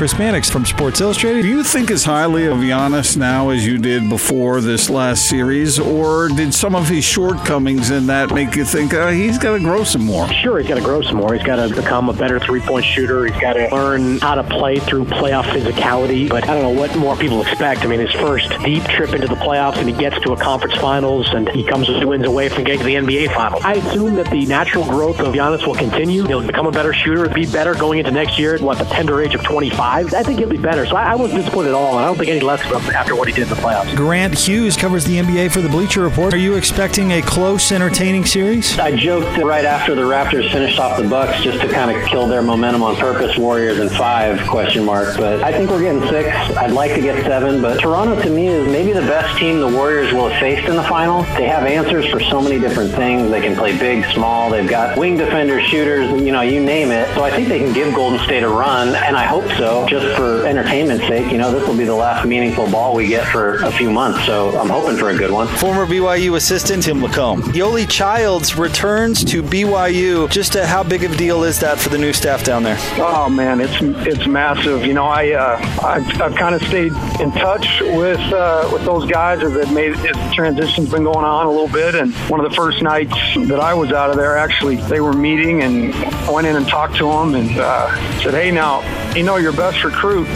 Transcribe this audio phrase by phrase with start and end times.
[0.00, 1.42] Chris Mannix from Sports Illustrated.
[1.42, 5.78] Do you think as highly of Giannis now as you did before this last series,
[5.78, 9.58] or did some of his shortcomings in that make you think uh, he's got to
[9.58, 10.26] grow some more?
[10.28, 11.34] Sure, he's got to grow some more.
[11.34, 13.26] He's got to become a better three-point shooter.
[13.26, 16.30] He's got to learn how to play through playoff physicality.
[16.30, 17.82] But I don't know what more people expect.
[17.82, 20.76] I mean, his first deep trip into the playoffs, and he gets to a conference
[20.76, 23.62] finals, and he comes two wins away from getting to the NBA finals.
[23.62, 26.24] I assume that the natural growth of Giannis will continue.
[26.24, 29.20] He'll become a better shooter, be better going into next year at what the tender
[29.20, 29.89] age of 25.
[29.90, 30.86] I think he'll be better.
[30.86, 32.60] So I, I wasn't disappointed at all, and I don't think any less
[32.92, 33.94] after what he did in the playoffs.
[33.96, 36.32] Grant Hughes covers the NBA for the Bleacher Report.
[36.34, 38.78] Are you expecting a close, entertaining series?
[38.78, 42.26] I joked right after the Raptors finished off the Bucks just to kind of kill
[42.26, 43.36] their momentum on purpose.
[43.36, 46.28] Warriors in five question mark, but I think we're getting six.
[46.56, 49.68] I'd like to get seven, but Toronto to me is maybe the best team the
[49.68, 51.22] Warriors will have faced in the final.
[51.36, 53.30] They have answers for so many different things.
[53.30, 54.50] They can play big, small.
[54.50, 57.12] They've got wing defenders, shooters, you know, you name it.
[57.14, 60.16] So I think they can give Golden State a run, and I hope so, just
[60.16, 61.30] for entertainment's sake.
[61.30, 64.24] You know, this will be the last meaningful ball we get for a few months,
[64.26, 65.46] so I'm hoping for a good one.
[65.46, 67.42] Former BYU assistant Tim LaComb.
[67.52, 70.30] Yoeli Childs returns to BYU.
[70.30, 72.76] Just a, how big of a deal is that for the new staff down there?
[72.96, 74.84] Oh man, it's it's massive.
[74.84, 79.10] You know, I uh, I've, I've kind of stayed in touch with uh, with those
[79.10, 81.94] guys as it made as the transition's been going on a little bit.
[81.94, 83.14] And one of the first nights
[83.48, 86.66] that I was out of there, actually, they were meeting and I went in and
[86.68, 88.80] talked to them and uh, said, "Hey, now
[89.14, 90.26] you know your best recruit.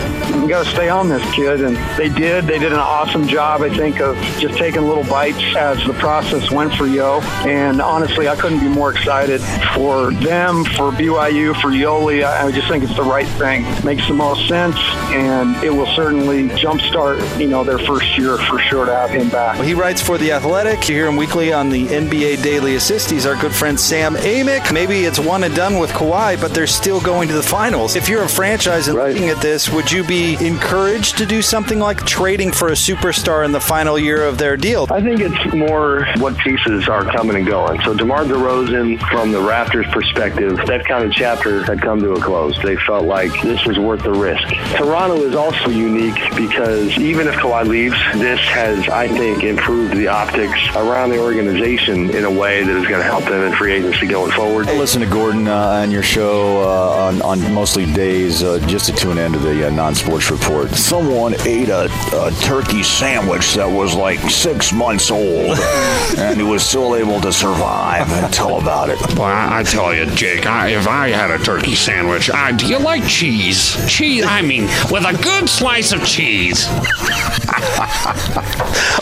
[0.40, 2.44] You got to stay on this kid." And they did.
[2.44, 6.50] They did an awesome job, I think, of just taking little bites as the process
[6.50, 7.20] went for Yo.
[7.46, 9.40] And honestly, I couldn't be more excited
[9.74, 12.24] for them, for BYU, for Yoeli.
[12.24, 13.64] I just think it's the right thing.
[13.84, 14.76] Makes the most sense,
[15.10, 19.28] and it will certainly jumpstart, you know, their first year for sure to have him
[19.30, 19.58] back.
[19.58, 20.88] Well, he writes for The Athletic.
[20.88, 23.10] You hear him weekly on the NBA Daily Assist.
[23.10, 24.72] He's our good friend Sam Amick.
[24.72, 27.96] Maybe it's one and done with Kawhi, but they're still going to the finals.
[27.96, 29.16] If you're a franchise and right.
[29.24, 33.44] Looking at this, would you be encouraged to do something like trading for a superstar
[33.44, 34.86] in the final year of their deal?
[34.90, 37.80] I think it's more what pieces are coming and going.
[37.82, 42.20] So DeMar DeRozan, from the Raptors' perspective, that kind of chapter had come to a
[42.20, 42.60] close.
[42.62, 44.46] They felt like this was worth the risk.
[44.76, 50.08] Toronto is also unique because even if Kawhi leaves, this has, I think, improved the
[50.08, 53.72] optics around the organization in a way that is going to help them in free
[53.72, 54.68] agency going forward.
[54.68, 58.86] I listen to Gordon uh, on your show uh, on, on, mostly days uh, just
[58.86, 60.70] to tune into the uh, non-sports report.
[60.70, 65.58] Someone ate a, a, turkey sandwich that was like six months old,
[66.18, 68.10] and he was still able to survive.
[68.10, 68.98] And tell about it.
[69.14, 72.66] Well, I, I tell you, Jake, I, if I had a turkey sandwich, I, do
[72.66, 73.76] you like cheese?
[73.88, 76.66] Cheese, I mean, with a good slice of cheese.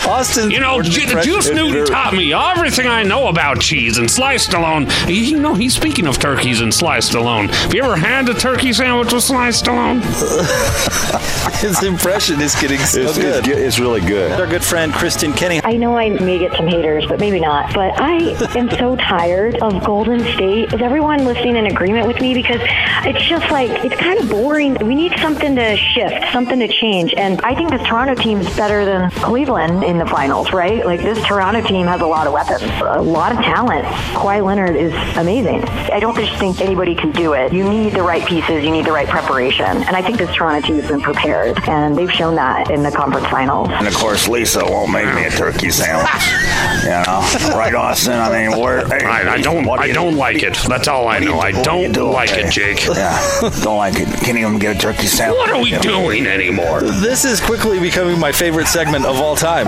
[0.06, 4.52] Austin, you know, J- Juice Newton taught me everything I know about cheese and sliced
[4.52, 4.88] alone.
[5.06, 7.48] You know, he's speaking of turkeys and sliced alone.
[7.48, 10.00] Have you ever had a turkey sandwich with sliced alone?
[11.60, 13.46] His impression is getting so it's, good.
[13.46, 14.32] It's, it's, really good.
[14.32, 15.60] Our good friend Kristen Kenny.
[15.62, 17.72] I know I may get some haters, but maybe not.
[17.72, 20.72] But I am so tired of Golden State.
[20.72, 22.34] Is everyone listening in agreement with me?
[22.34, 22.60] Because
[23.04, 24.74] it's just like it's kind of boring.
[24.86, 27.14] We need something to shift, something to change.
[27.14, 30.84] And I think this Toronto team is better than Cleveland in the finals, right?
[30.86, 33.84] Like this Toronto team has a lot of weapons, a lot of talent.
[34.14, 35.64] Kawhi Leonard is amazing.
[35.64, 37.52] I don't just think anybody can do it.
[37.52, 39.66] You need the right pieces, you need the right preparation.
[39.66, 42.90] And I think this Toronto team has been prepared, and they've shown that in the
[42.90, 43.68] conference finals.
[43.72, 46.08] And of course, Lisa won't make me a turkey sandwich.
[46.84, 48.14] you know, right, Austin?
[48.14, 48.86] I mean, where?
[48.86, 50.56] Hey, I, I don't, I do don't like it.
[50.68, 51.40] That's all I know.
[51.40, 52.10] I don't do?
[52.10, 52.46] like okay.
[52.46, 52.86] it, Jake.
[52.86, 54.08] Yeah, don't like it.
[54.24, 55.38] Can't even get a turkey sandwich.
[55.38, 56.80] What are we doing anymore?
[56.80, 59.66] This is quickly becoming my favorite segment of all time.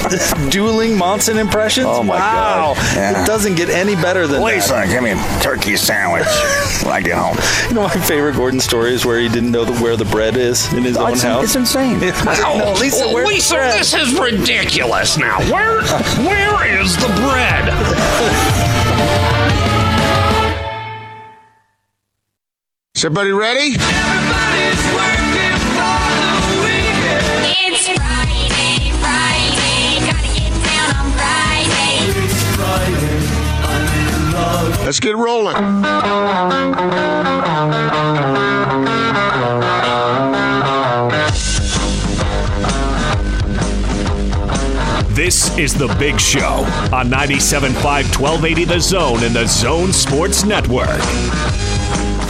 [0.50, 1.86] Dueling Monson impressions.
[1.88, 2.74] Oh my wow.
[2.74, 2.96] god!
[2.96, 3.22] Yeah.
[3.22, 4.62] It doesn't get any better than Wait, that.
[4.62, 6.26] son, give me a turkey sandwich
[6.82, 7.36] when I get home.
[7.66, 10.36] You know, my favorite Gordon story is where he didn't know the, where the bread
[10.36, 11.44] is in his oh, own it's, house.
[11.44, 11.98] It's insane.
[12.02, 13.80] oh, no, Lisa, where's Lisa, the bread?
[13.80, 15.18] this is ridiculous.
[15.18, 15.82] Now, where,
[16.24, 17.66] where is the bread?
[22.94, 23.76] Is everybody ready?
[34.86, 35.56] Let's get rolling.
[45.12, 51.00] This is The Big Show on 97.5 1280 The Zone and The Zone Sports Network.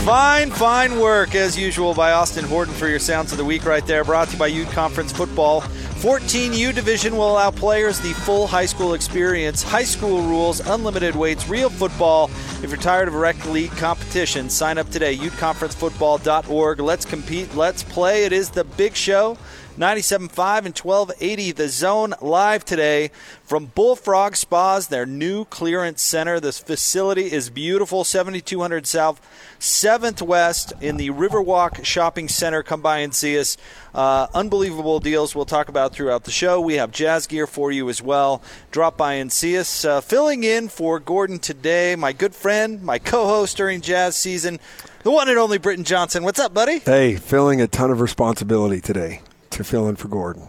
[0.03, 3.85] Fine, fine work as usual by Austin Horton for your sounds of the week right
[3.85, 4.03] there.
[4.03, 5.63] Brought to you by Ute Conference Football.
[5.97, 11.49] 14U division will allow players the full high school experience, high school rules, unlimited weights,
[11.49, 12.29] real football.
[12.61, 15.17] If you're tired of rec league competition, sign up today.
[15.17, 16.79] UteConferenceFootball.org.
[16.81, 17.55] Let's compete.
[17.55, 18.25] Let's play.
[18.25, 19.39] It is the big show.
[19.77, 23.11] 97.5 and 1280 the zone live today
[23.43, 26.39] from bullfrog spas their new clearance center.
[26.39, 29.21] This facility is beautiful 7200 south
[29.59, 32.63] 7th west in the riverwalk shopping center.
[32.63, 33.55] Come by and see us.
[33.93, 36.59] Uh, unbelievable deals we'll talk about throughout the show.
[36.59, 38.41] We have jazz gear for you as well.
[38.71, 39.85] Drop by and see us.
[39.85, 44.59] Uh, filling in for gordon today my good friend my co-host during jazz season
[45.03, 46.23] the one and only britton johnsen.
[46.23, 46.79] What's up buddy?
[46.79, 49.21] Hey, feeling a ton of responsibility today
[49.51, 50.47] to fill in for Gordon.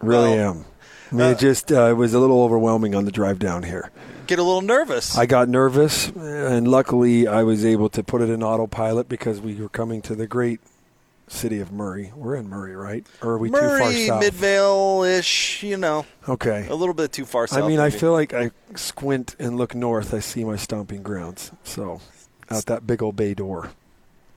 [0.00, 0.64] Really Well, am.
[1.10, 3.90] I mean, it just uh, it was a little overwhelming on the drive down here.
[4.26, 8.30] get a little nervous I got nervous, and luckily I was able to put it
[8.30, 10.60] in autopilot because we were coming to the great
[11.28, 12.12] city of Murray.
[12.16, 13.06] We're in Murray, right?
[13.22, 14.20] Or are we too far Murray, south?
[14.20, 16.06] Midvale ish, you know.
[16.28, 16.66] Okay.
[16.68, 17.62] A little bit too far south.
[17.62, 21.52] I mean, I feel like I squint and look north, I see my stomping grounds.
[21.64, 22.00] So,
[22.50, 23.70] out that big old bay door.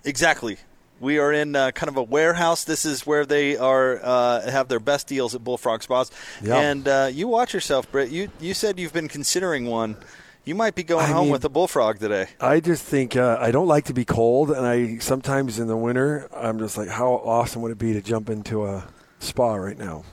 [0.04, 0.58] Exactly.
[1.00, 2.64] We are in uh, kind of a warehouse.
[2.64, 6.10] This is where they are uh, have their best deals at Bullfrog Spas.
[6.42, 6.56] Yeah.
[6.58, 8.10] And uh, you watch yourself, Britt.
[8.12, 9.98] You you said you've been considering one.
[10.46, 12.28] You might be going I home mean- with a bullfrog today.
[12.40, 15.76] I just think uh, I don't like to be cold, and I sometimes in the
[15.78, 18.88] winter I'm just like, how awesome would it be to jump into a
[19.20, 20.04] spa right now?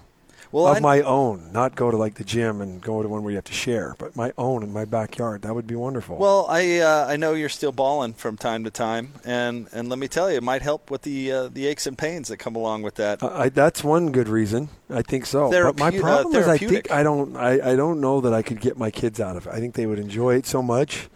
[0.53, 3.23] Well, of I- my own, not go to like the gym and go to one
[3.23, 5.43] where you have to share, but my own in my backyard.
[5.43, 6.19] That would be wonderful.
[6.19, 9.99] Well, I uh, I know you're still balling from time to time, and, and let
[9.99, 12.55] me tell you, it might help with the uh, the aches and pains that come
[12.55, 13.23] along with that.
[13.23, 14.69] I, that's one good reason.
[14.91, 15.51] I think so.
[15.51, 17.35] but my Therape- uh, problem is, I think I don't.
[17.37, 19.53] I, I don't know that I could get my kids out of it.
[19.53, 21.09] I think they would enjoy it so much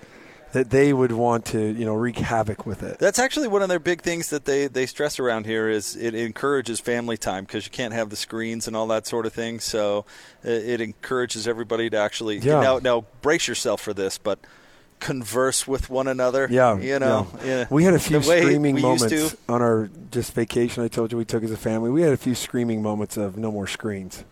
[0.56, 2.98] that they would want to, you know, wreak havoc with it.
[2.98, 6.14] That's actually one of their big things that they, they stress around here is it
[6.14, 9.60] encourages family time because you can't have the screens and all that sort of thing.
[9.60, 10.06] So
[10.42, 12.62] it, it encourages everybody to actually Yeah.
[12.62, 14.38] now now brace yourself for this, but
[14.98, 16.48] converse with one another.
[16.50, 17.46] Yeah, you know, yeah.
[17.46, 17.66] yeah.
[17.68, 20.82] We had a few screaming moments on our just vacation.
[20.82, 21.90] I told you we took as a family.
[21.90, 24.24] We had a few screaming moments of no more screens.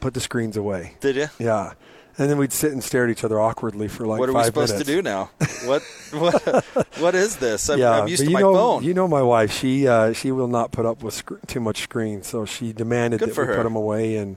[0.00, 0.96] Put the screens away.
[0.98, 1.28] Did you?
[1.38, 1.74] Yeah,
[2.18, 4.44] and then we'd sit and stare at each other awkwardly for like what are we
[4.44, 4.88] supposed minutes.
[4.88, 5.30] to do now?
[5.64, 6.64] what what
[6.98, 7.68] what is this?
[7.70, 8.84] I'm, yeah, I'm used to you my know, phone.
[8.84, 9.52] You know my wife.
[9.52, 13.20] She uh, she will not put up with sc- too much screen, so she demanded
[13.20, 13.56] Good that we her.
[13.56, 14.36] put them away and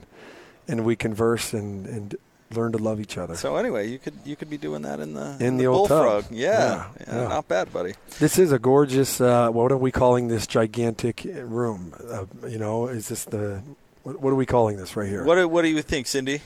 [0.68, 2.16] and we converse and and
[2.50, 3.34] learn to love each other.
[3.34, 6.04] so anyway, you could you could be doing that in the In the old tub.
[6.04, 6.32] bullfrog.
[6.32, 7.28] Yeah, Yeah, yeah, yeah.
[7.28, 7.94] not bad, buddy.
[8.20, 9.20] This is a gorgeous.
[9.20, 11.92] Uh, what are we calling this gigantic room?
[12.08, 13.62] Uh, you know, is this the
[14.04, 15.24] what, what are we calling this right here?
[15.24, 16.42] What do, what do you think, Cindy?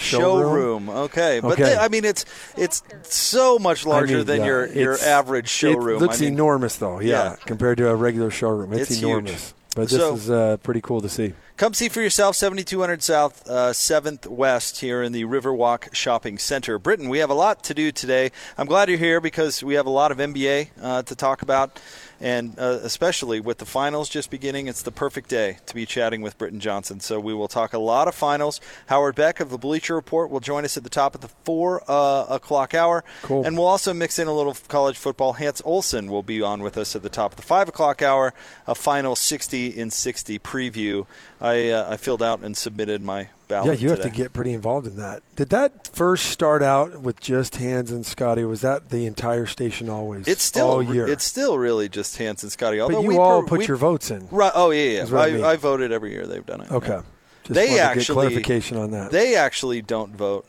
[0.00, 0.88] Showroom?
[0.88, 1.62] Okay, but Okay.
[1.64, 2.24] they- I mean, it's
[2.56, 5.96] it's so much larger I mean, than yeah, your your average showroom.
[5.96, 7.00] It looks I mean, enormous, though.
[7.00, 7.36] Yeah, yeah.
[7.44, 9.02] compared to a regular showroom, it's, It's huge.
[9.10, 9.54] enormous.
[9.76, 11.34] But this So- is uh, pretty cool to see.
[11.56, 16.78] Come see for yourself, 7200 South, uh, 7th West here in the Riverwalk Shopping Center.
[16.78, 18.32] Britton, we have a lot to do today.
[18.56, 21.78] I'm glad you're here because we have a lot of NBA uh, to talk about,
[22.20, 26.20] and uh, especially with the finals just beginning, it's the perfect day to be chatting
[26.20, 27.00] with Britton Johnsen.
[27.00, 28.60] So we will talk a lot of finals.
[28.86, 31.82] Howard Beck of the Bleacher Report will join us at the top of the 4
[31.88, 33.04] uh, o'clock hour.
[33.22, 33.44] Cool.
[33.46, 35.34] And we'll also mix in a little college football.
[35.34, 38.34] Hans Olsen will be on with us at the top of the 5 o'clock hour,
[38.66, 41.06] a final 60 in 60 preview.
[41.40, 43.66] I, uh, I filled out and submitted my ballot.
[43.66, 45.22] Yeah, you have to get pretty involved in that.
[45.36, 48.44] Did that first start out with just Hans and Scotty?
[48.44, 50.26] Was that the entire station always?
[50.26, 51.06] It's still all year.
[51.06, 52.80] It's still really just Hans and Scotty.
[52.80, 54.26] Although but you we all per- put we- your votes in.
[54.30, 54.52] Right.
[54.54, 55.04] Oh yeah, yeah.
[55.04, 55.44] What I mean.
[55.44, 56.70] I, I voted every year they've done it.
[56.70, 56.88] Okay.
[56.88, 57.02] Yeah.
[57.44, 59.10] Just they wanted to get actually clarification on that.
[59.10, 60.46] They actually don't vote.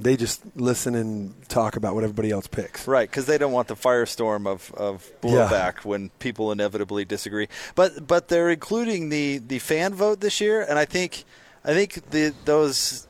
[0.00, 2.88] They just listen and talk about what everybody else picks.
[2.88, 5.30] Right, because they don't want the firestorm of, of Yeah.
[5.30, 7.46] blowback when people inevitably disagree.
[7.74, 11.24] But but they're including the, the fan vote this year, and I think
[11.64, 13.06] I think the those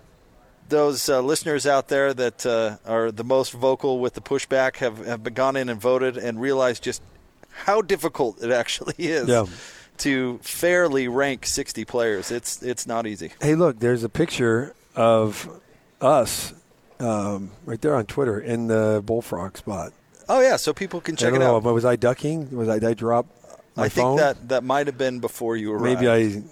[0.68, 5.04] those uh, listeners out there that uh, are the most vocal with the pushback have
[5.06, 7.02] have gone in and voted and realized just
[7.50, 9.46] how difficult it actually is Yeah.
[9.98, 12.30] to fairly rank 60 players.
[12.30, 13.32] It's it's not easy.
[13.40, 15.48] Hey, look, there's a picture of
[16.00, 16.52] us
[17.00, 19.92] um, right there on Twitter in the bullfrog spot.
[20.28, 21.62] Oh yeah, so people can check it know, out.
[21.64, 22.56] but was I ducking?
[22.56, 23.26] Was I, did I drop
[23.76, 24.16] my I think phone?
[24.18, 26.00] that that might have been before you arrived.
[26.00, 26.42] Maybe I.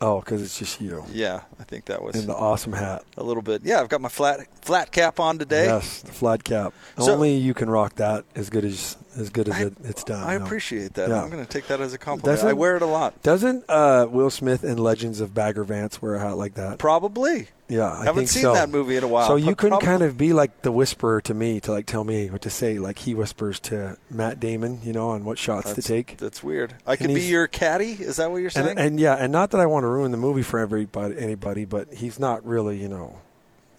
[0.00, 3.02] Oh, because it's just you Yeah, I think that was in the awesome hat.
[3.16, 3.62] a little bit.
[3.64, 5.66] Yeah, I've got my flat flat cap on today.
[5.66, 6.72] Yes, the flat cap.
[6.98, 10.22] So- Only you can rock that as good as as good as it, it's done.
[10.22, 10.44] I no.
[10.44, 11.08] appreciate that.
[11.08, 11.22] Yeah.
[11.22, 12.24] I'm going to take that as a compliment.
[12.36, 13.20] Doesn't- I wear it a lot.
[13.22, 16.78] Doesn't uh, Will Smith in Legends of Bagger Vance wear a hat like that?
[16.78, 17.48] Probably.
[17.68, 18.54] Yeah, I Haven't think seen so.
[18.54, 21.20] that movie in a while, So you can probably- kind of be like the whisperer
[21.22, 24.80] to me to like tell me what to say, like he whispers to Matt Damon,
[24.82, 26.16] you know, on what shots That's, to take.
[26.16, 26.74] That's weird.
[26.86, 27.92] I could be your caddy.
[27.92, 28.68] Is that what you're saying?
[28.68, 31.64] And, and yeah, and not that I want to ruin the movie for everybody, anybody,
[31.66, 33.18] but he's not really, you know,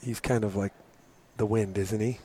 [0.03, 0.73] he's kind of like
[1.37, 2.19] the wind, isn't he?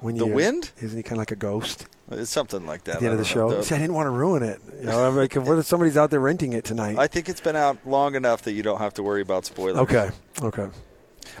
[0.00, 0.70] When The wind?
[0.82, 2.96] isn't he kind of like a ghost it's something like that.
[2.96, 3.56] at the end of the don't know.
[3.56, 3.62] show?
[3.62, 4.60] See, I didn't want to ruin it.
[4.80, 6.98] You know, I'm like, what if somebody's out there renting it tonight?
[6.98, 9.78] I think it's been out long enough that you don't have to worry about spoilers.
[9.78, 10.10] okay,
[10.42, 10.68] okay.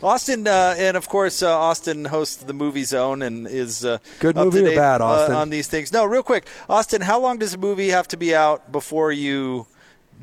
[0.02, 4.36] Austin, uh, and of course, uh, Austin hosts the Movie Zone and is uh, Good
[4.36, 5.36] up movie to or date, bad, uh, Austin?
[5.36, 5.92] on these things.
[5.92, 9.66] No, real quick, Austin, how long does a movie have to be out before you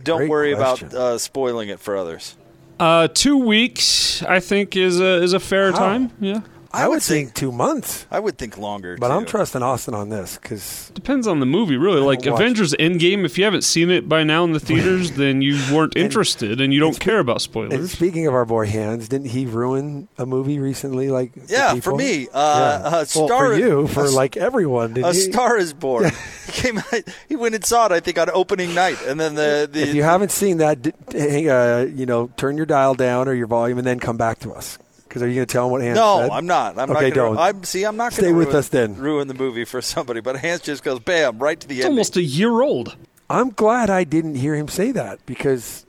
[0.03, 0.89] don't Great worry question.
[0.89, 2.35] about uh, spoiling it for others?
[2.79, 5.77] Uh, two weeks, I think, is a is a fair How?
[5.79, 6.11] time.
[6.19, 6.41] Yeah,
[6.73, 8.97] I, would think two months, I would think longer.
[8.97, 12.01] but I'm trusting Austin on this because depends on the movie, really.
[12.01, 15.41] Like watched Avengers Endgame, if you haven't seen it by now in the theaters, then
[15.41, 17.73] you weren't interested and you don't care about spoilers.
[17.73, 17.91] And spoilers.
[17.91, 21.09] speaking of our boy Hans, didn't he ruin a movie recently?
[21.09, 21.97] Like Yeah, for people?
[21.97, 22.87] me, uh, Yeah.
[22.89, 24.93] uh, well, for you, for a, like everyone.
[24.93, 25.19] Didn't a he?
[25.19, 26.11] Star is Born.
[26.47, 26.81] he came.
[27.29, 27.91] He went and saw it.
[27.91, 30.93] I think on opening night, and then the, the if you haven't seen that, d-
[31.09, 34.39] d- uh, you know, turn your dial down or your volume, and then come back
[34.39, 34.77] to us.
[35.13, 36.31] Because are you going to tell him what Hans No, said?
[36.31, 36.79] I'm not.
[36.79, 37.37] I'm okay, not gonna, don't.
[37.37, 37.83] I'm see.
[37.83, 38.95] I'm not going Stay to with ruin, us then.
[38.95, 41.91] Ruin the movie for somebody, but Hans just goes bam right to the It's end.
[41.91, 42.95] almost a year old.
[43.29, 45.85] I'm glad I didn't hear him say that because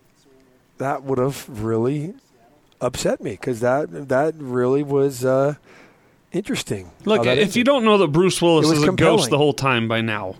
[0.76, 2.12] that would have really
[2.82, 3.30] upset me.
[3.30, 5.54] Because that that really was uh,
[6.30, 6.90] interesting.
[7.06, 7.56] Look, if ended.
[7.56, 10.02] you don't know that Bruce Willis It was is a ghost the whole time by
[10.02, 10.36] now,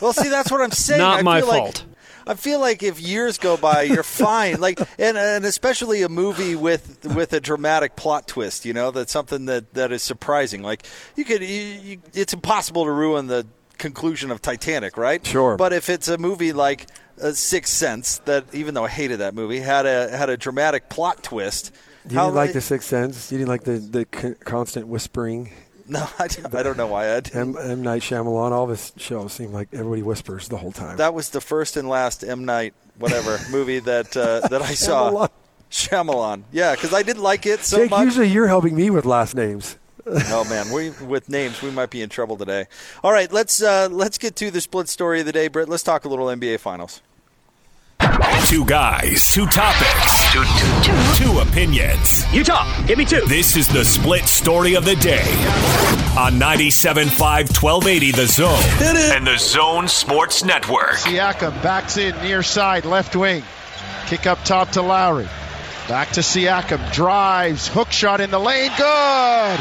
[0.00, 1.00] well, see, that's what I'm saying.
[1.00, 1.84] Not I my feel like- fault.
[2.26, 4.60] I feel like if years go by, you're fine.
[4.60, 8.64] Like, and, and especially a movie with with a dramatic plot twist.
[8.64, 10.62] You know, that's something that, that is surprising.
[10.62, 10.86] Like,
[11.16, 13.46] you could, you, you, it's impossible to ruin the
[13.78, 15.24] conclusion of Titanic, right?
[15.26, 15.56] Sure.
[15.56, 16.86] But if it's a movie like
[17.20, 20.88] uh, Sixth Sense, that even though I hated that movie, had a had a dramatic
[20.88, 21.72] plot twist.
[22.04, 23.30] you didn't like the Sixth Sense.
[23.30, 25.52] You didn't like the the con- constant whispering.
[25.88, 27.34] No, I, don't- I don't know why I did.
[27.36, 28.52] M, M Night Shyamalan.
[28.52, 30.96] All of his shows seem like everybody whispers the whole time.
[30.96, 35.10] That was the first and last M Night whatever movie that uh, that I saw.
[35.10, 35.28] Shyamalan.
[35.70, 36.42] Shyamalan.
[36.52, 38.04] Yeah, because I didn't like it so Jake, much.
[38.04, 39.78] usually you're helping me with last names.
[40.06, 42.66] oh man, we with names we might be in trouble today.
[43.04, 45.68] All right, let's uh, let's get to the split story of the day, Britt.
[45.68, 47.00] Let's talk a little NBA Finals.
[48.46, 50.44] Two guys, two topics, two,
[50.82, 52.30] two, two opinions.
[52.32, 53.22] You talk, give me two.
[53.26, 55.22] This is the split story of the day
[56.18, 60.96] on 97.5 1280 The Zone and The Zone Sports Network.
[60.96, 63.42] Siakam backs in near side, left wing.
[64.06, 65.28] Kick up top to Lowry.
[65.88, 66.92] Back to Siakam.
[66.92, 67.68] Drives.
[67.68, 68.70] Hook shot in the lane.
[68.76, 69.60] Good.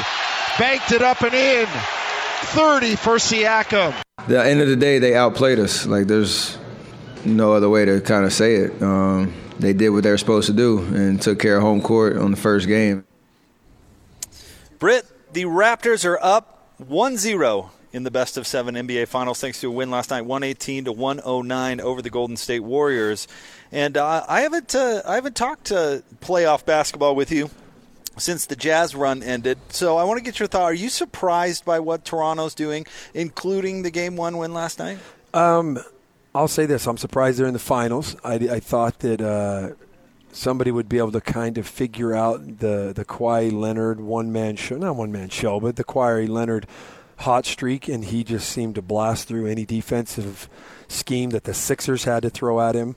[0.59, 1.67] Banked it up and in.
[1.67, 3.93] 30 for Siakam.
[4.27, 5.85] the end of the day, they outplayed us.
[5.85, 6.57] Like there's
[7.25, 8.81] no other way to kind of say it.
[8.81, 12.17] Um, they did what they were supposed to do and took care of home court
[12.17, 13.05] on the first game.
[14.79, 19.67] Britt, the Raptors are up 1-0 in the best of seven NBA Finals thanks to
[19.67, 23.27] a win last night, 118 to 109 over the Golden State Warriors.
[23.71, 27.49] And uh, I haven't uh, I haven't talked uh, playoff basketball with you
[28.17, 29.57] since the Jazz run ended.
[29.69, 30.63] So I want to get your thought.
[30.63, 34.99] Are you surprised by what Toronto's doing, including the game one win last night?
[35.33, 35.79] Um,
[36.33, 38.15] I'll say this: I'm surprised they're in the finals.
[38.23, 39.75] I, I thought that uh,
[40.31, 44.55] somebody would be able to kind of figure out the the Kawhi Leonard one man
[44.55, 46.67] show, not one man show, but the Kawhi Leonard
[47.17, 50.49] hot streak, and he just seemed to blast through any defensive
[50.87, 52.95] scheme that the Sixers had to throw at him.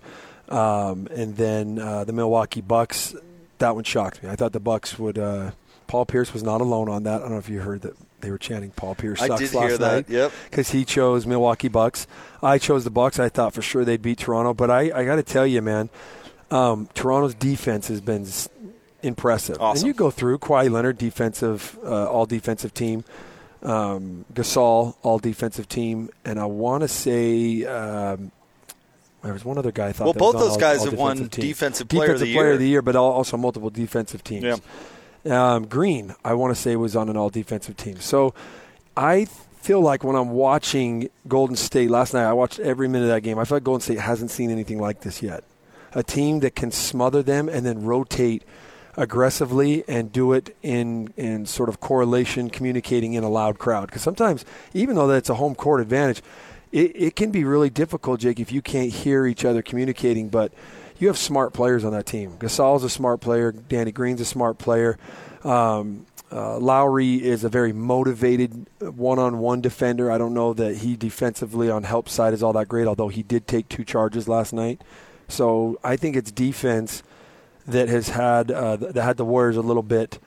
[0.49, 3.15] Um, and then uh, the Milwaukee Bucks,
[3.59, 4.31] that one shocked me.
[4.31, 5.19] I thought the Bucks would.
[5.19, 5.53] Uh,
[5.87, 7.17] Paul Pierce was not alone on that.
[7.17, 7.95] I don't know if you heard that
[8.25, 10.09] they were chanting Paul Pierce I sucks did last hear that, night.
[10.09, 10.33] yep.
[10.51, 12.07] Because he chose Milwaukee Bucks.
[12.43, 13.19] I chose the Bucks.
[13.19, 15.91] I thought for sure they'd beat Toronto, but I, I got to tell you, man,
[16.51, 18.27] um, Toronto's defense has been
[19.03, 19.57] impressive.
[19.61, 19.79] Awesome.
[19.81, 23.05] And you go through Kawhi Leonard, defensive, uh, all defensive team.
[23.63, 28.31] Um, Gasol, all defensive team, and I want to say um,
[29.23, 29.89] there was one other guy.
[29.89, 31.45] I thought Well, that was both on those all- guys all have won defensive team.
[31.49, 32.59] Defensive Player of the Defensive Player of Year.
[32.59, 34.45] the Year, but also multiple defensive teams.
[34.45, 34.57] Yeah.
[35.27, 37.99] Um, Green, I want to say, was on an all defensive team.
[38.01, 38.35] So
[38.97, 43.11] I feel like when I'm watching Golden State last night, I watched every minute of
[43.11, 43.39] that game.
[43.39, 45.43] I feel like Golden State hasn't seen anything like this yet.
[45.95, 48.43] A team that can smother them and then rotate
[48.97, 53.87] aggressively and do it in in sort of correlation, communicating in a loud crowd.
[53.87, 56.23] Because sometimes, even though that's a home court advantage,
[56.73, 60.29] it, it can be really difficult, Jake, if you can't hear each other communicating.
[60.29, 60.53] But
[60.99, 62.37] you have smart players on that team.
[62.39, 63.53] Gasol's a smart player.
[63.53, 64.99] Danny Green's a smart player.
[65.43, 70.11] Um, Uh, Lowry is a very motivated one-on-one defender.
[70.11, 73.23] I don't know that he defensively on help side is all that great, although he
[73.23, 74.83] did take two charges last night.
[75.29, 77.05] So I think it's defense
[77.69, 80.19] that has had uh, that had the Warriors a little bit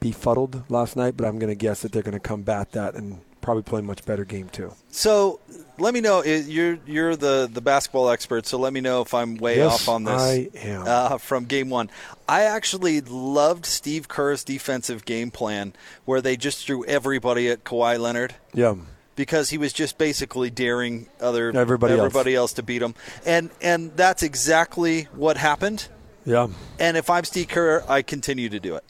[0.00, 1.18] befuddled last night.
[1.18, 3.82] But I'm going to guess that they're going to combat that and probably play a
[3.82, 4.72] much better game too.
[4.90, 5.40] So
[5.78, 6.22] let me know.
[6.24, 9.88] You're you're the, the basketball expert, so let me know if I'm way Yes, off
[9.88, 10.20] on this.
[10.20, 10.84] I am.
[10.86, 11.90] Uh, from game one,
[12.28, 17.98] I actually loved Steve Kerr's defensive game plan, where they just threw everybody at Kawhi
[17.98, 18.34] Leonard.
[18.54, 18.76] Yeah.
[19.14, 22.00] Because he was just basically daring other Everybody else.
[22.06, 22.94] everybody else to beat him,
[23.26, 25.88] and and that's exactly what happened.
[26.24, 26.46] Yeah.
[26.78, 28.84] And if I'm Steve Kerr, I continue to do it.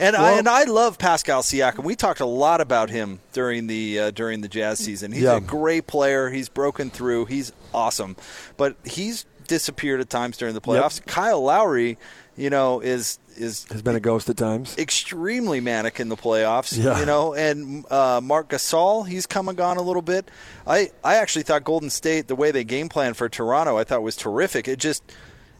[0.00, 1.84] And I and I love Pascal Siakam.
[1.84, 5.12] We talked a lot about him during the uh, during the Jazz season.
[5.12, 5.36] He's Yeah.
[5.36, 6.30] a great player.
[6.30, 7.26] He's broken through.
[7.26, 8.16] He's awesome,
[8.56, 11.04] but he's disappeared at times during the playoffs.
[11.06, 11.98] Kyle Lowry,
[12.36, 14.76] you know, is is Has been a ghost at times.
[14.76, 16.76] extremely manic in the playoffs.
[16.76, 16.98] Yeah.
[16.98, 20.30] You know, and uh, Marc Gasol, he's come and gone a little bit.
[20.66, 24.02] I, I actually thought Golden State, the way they game plan for Toronto, I thought
[24.02, 24.68] was terrific.
[24.68, 25.02] It just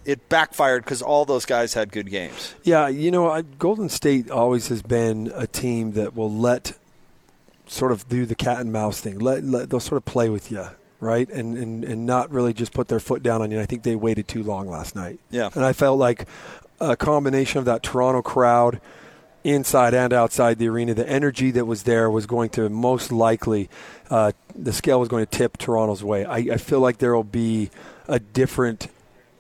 [0.05, 2.55] it backfired because all those guys had good games.
[2.63, 6.79] Yeah, you know, I, Golden State always has been a team that will let
[7.67, 9.19] sort of do the cat and mouse thing.
[9.19, 10.67] Let, let they'll sort of play with you,
[11.01, 11.29] right?
[11.31, 13.61] And, and and not really just put their foot down on you.
[13.61, 15.21] I think they waited too long last night.
[15.31, 15.51] Yeah.
[15.55, 16.27] And I felt like
[16.81, 18.81] a combination of that Toronto crowd
[19.45, 23.69] inside and outside the arena, the energy that was there was going to most likely,
[24.11, 26.25] uh, the scale was going to tip Toronto's way.
[26.25, 27.71] I, I feel like there will be
[28.07, 28.89] a different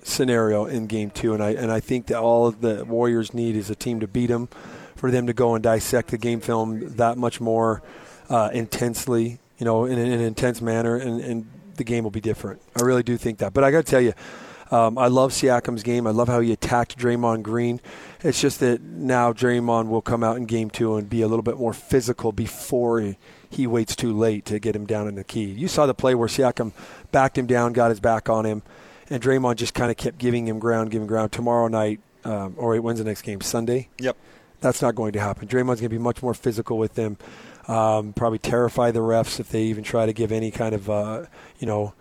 [0.02, 3.70] scenario in game two, and I and I think that all the Warriors need is
[3.70, 4.48] a team to beat them,
[4.96, 7.82] for them to go and dissect the game film that much more
[8.28, 12.10] uh, intensely, you know, in, an- in an intense manner, and, and the game will
[12.10, 12.60] be different.
[12.76, 13.52] I really do think that.
[13.52, 14.12] But I got to tell you.
[14.70, 16.06] Um, I love Siakam's game.
[16.06, 17.78] I love how he attacked Draymond Green.
[18.22, 21.42] It's just that now Draymond will come out in game two and be a little
[21.42, 23.18] bit more physical before he,
[23.50, 25.44] he waits too late to get him down in the key.
[25.44, 26.72] You saw the play where Siakam
[27.10, 28.62] backed him down, got his back on him,
[29.12, 31.32] and Draymond just kind of kept giving him ground, giving ground.
[31.32, 33.40] Tomorrow night, um, or wait, when's the next game?
[33.42, 33.88] Sunday?
[33.98, 34.16] Yep.
[34.60, 35.48] That's not going to happen.
[35.48, 37.18] Draymond's going to be much more physical with them.
[37.68, 41.26] Um, probably terrify the refs if they even try to give any kind of, uh,
[41.58, 41.94] you know,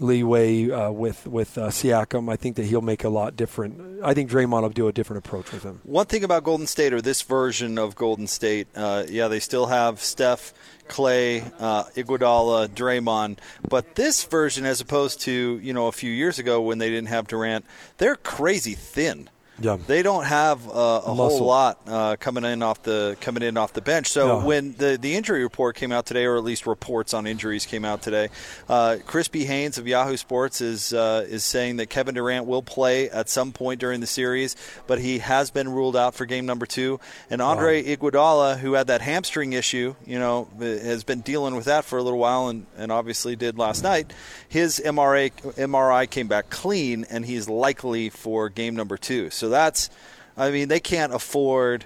[0.00, 2.32] leeway uh, with with uh, Siakam.
[2.32, 4.02] I think that he'll make a lot different.
[4.02, 5.80] I think Draymond will do a different approach with him.
[5.84, 9.66] One thing about Golden State, or this version of Golden State, uh, yeah, they still
[9.66, 10.52] have Steph,
[10.88, 16.38] Klay, uh, Iguodala, Draymond, but this version, as opposed to you know a few years
[16.38, 17.64] ago when they didn't have Durant,
[17.98, 19.28] they're crazy thin.
[19.60, 19.76] Yeah.
[19.86, 23.72] They don't have uh, a whole lot uh, coming in off the coming in off
[23.72, 24.08] the bench.
[24.08, 24.46] So No.
[24.46, 27.84] when the the injury report came out today, or at least reports on injuries came
[27.84, 28.30] out today,
[28.68, 33.08] uh, Crispy Haynes of Yahoo Sports is uh, is saying that Kevin Durant will play
[33.10, 34.56] at some point during the series,
[34.88, 36.98] but he has been ruled out for game number two.
[37.30, 41.84] And Andre Iguodala, who had that hamstring issue, you know, has been dealing with that
[41.84, 44.12] for a little while, and, and obviously did last night.
[44.48, 49.30] His MRA MRI came back clean, and he's likely for game number two.
[49.30, 49.90] So that's,
[50.36, 51.84] I mean, they can't afford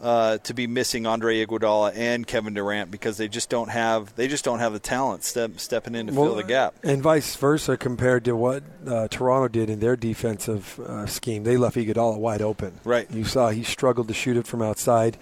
[0.00, 4.28] uh, to be missing Andre Iguodala and Kevin Durant because they just don't have they
[4.28, 6.74] just don't have the talent step, stepping in to fill the gap.
[6.84, 11.44] And vice versa compared to what uh, Toronto did in their defensive uh, scheme.
[11.44, 12.78] They left Iguodala wide open.
[12.84, 13.10] Right.
[13.10, 15.16] You saw he struggled to shoot it from outside.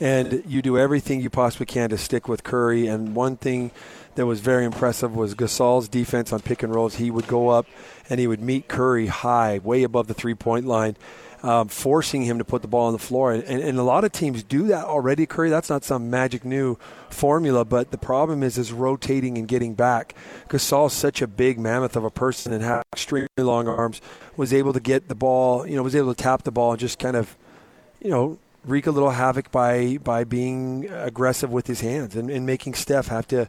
[0.00, 2.88] And you do everything you possibly can to stick with Curry.
[2.88, 3.70] And one thing
[4.14, 6.96] that was very impressive was Gasol's defense on pick and rolls.
[6.96, 7.66] He would go up
[8.10, 10.96] and he would meet Curry high, way above the three point line.
[11.44, 13.32] Um, forcing him to put the ball on the floor.
[13.32, 15.50] And, and a lot of teams do that already, Curry.
[15.50, 16.78] That's not some magic new
[17.10, 20.14] formula, but the problem is is rotating and getting back.
[20.48, 24.00] Gasol's such a big mammoth of a person and had extremely long arms,
[24.36, 26.78] was able to get the ball, you know, was able to tap the ball and
[26.80, 27.36] just kind of,
[28.00, 32.46] you know, wreak a little havoc by by being aggressive with his hands and, and
[32.46, 33.48] making Steph have to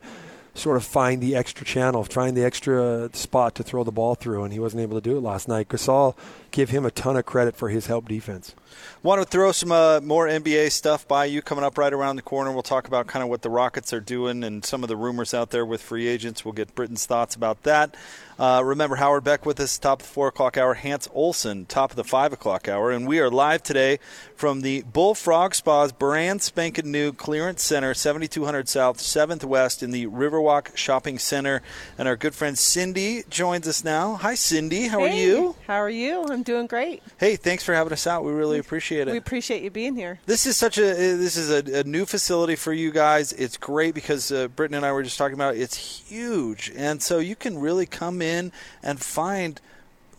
[0.55, 4.43] sort of find the extra channel, find the extra spot to throw the ball through,
[4.43, 5.67] and he wasn't able to do it last night.
[5.67, 6.15] Gasol,
[6.51, 8.55] give him a ton of credit for his help defense.
[9.01, 12.21] Want to throw some uh, more NBA stuff by you coming up right around the
[12.21, 12.51] corner.
[12.51, 15.33] We'll talk about kind of what the Rockets are doing and some of the rumors
[15.33, 16.45] out there with free agents.
[16.45, 17.95] We'll get Britton's thoughts about that.
[18.39, 20.73] Uh, remember Howard Beck with us, top of the four o'clock hour.
[20.73, 23.99] Hans Olsen, top of the five o'clock hour, and we are live today
[24.35, 30.07] from the Bullfrog Spa's brand spanking new clearance center, 7200 South, 7th West, in the
[30.07, 31.61] Riverwalk Shopping Center.
[31.97, 34.15] And our good friend Cindy joins us now.
[34.15, 34.87] Hi, Cindy.
[34.87, 35.55] How are you?
[35.67, 36.25] How are you?
[36.25, 37.03] I'm doing great.
[37.17, 38.23] Hey, thanks for having us out.
[38.23, 39.11] We really appreciate it.
[39.11, 40.19] We appreciate you being here.
[40.25, 43.33] This is such a this is a, a new facility for you guys.
[43.33, 45.61] It's great because uh, Britton and I were just talking about it.
[45.61, 45.77] It's
[46.09, 49.59] huge, and so you can really come in and find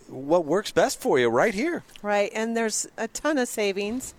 [0.08, 1.82] what works best for you right here.
[2.02, 4.14] Right, and there's a ton of savings.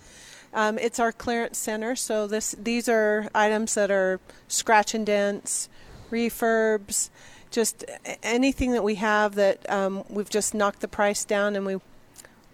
[0.54, 5.70] Um, it's our clearance center, so this these are items that are scratch and dents,
[6.12, 7.10] refurbs,
[7.52, 7.86] just
[8.24, 11.80] anything that we have that um, we've just knocked the price down, and we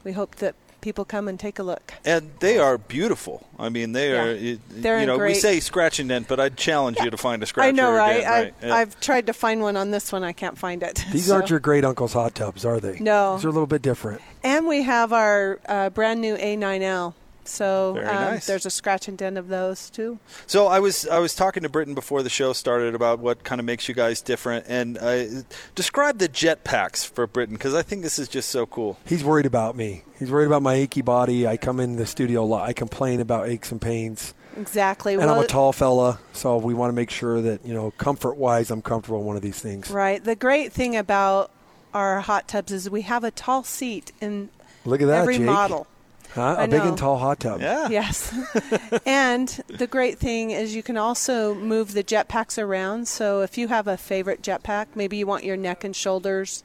[0.04, 1.94] we hope that people come and take a look.
[2.04, 3.48] And they are beautiful.
[3.60, 4.24] I mean, they Yeah.
[4.24, 4.32] are.
[4.34, 7.18] You, They're you in know, we say scratch and dent, but I'd challenge you to
[7.18, 7.68] find a scratch.
[7.68, 8.14] I know, or a right?
[8.22, 8.54] dent, right?
[8.62, 8.74] I, Yeah.
[8.76, 10.24] I've tried to find one on this one.
[10.24, 11.06] I can't find it.
[11.12, 12.98] These So- aren't your great uncle's hot tubs, are they?
[13.00, 13.36] No.
[13.36, 14.22] These are a little bit different.
[14.44, 17.14] And we have our uh, brand new A9L.
[17.44, 18.46] So Very um, nice.
[18.46, 20.20] there's a scratch and dent of those too.
[20.48, 23.60] So I was I was talking to Britton before the show started about what kind
[23.60, 25.44] of makes you guys different, and uh,
[25.76, 28.98] describe the jet packs for Britton because I think this is just so cool.
[29.06, 30.04] He's worried about me.
[30.20, 31.48] He's worried about my achy body.
[31.48, 32.68] I come in the studio a lot.
[32.70, 34.34] I complain about aches and pains.
[34.58, 35.14] Exactly.
[35.14, 37.92] And well, I'm a tall fella, so we want to make sure that, you know,
[37.92, 39.90] comfort wise, I'm comfortable in one of these things.
[39.90, 40.22] Right.
[40.24, 41.52] The great thing about
[41.94, 44.50] our hot tubs is we have a tall seat in
[44.86, 45.46] Look at that, every Jake.
[45.46, 45.88] model.
[46.34, 46.56] Huh?
[46.60, 47.62] I A big and tall hot tub.
[47.62, 47.90] Yeah.
[47.90, 48.34] Yes.
[49.06, 53.08] and the great thing is you can also move the jetpacks around.
[53.08, 56.64] So if you have a favorite jetpack, maybe you want your neck and shoulders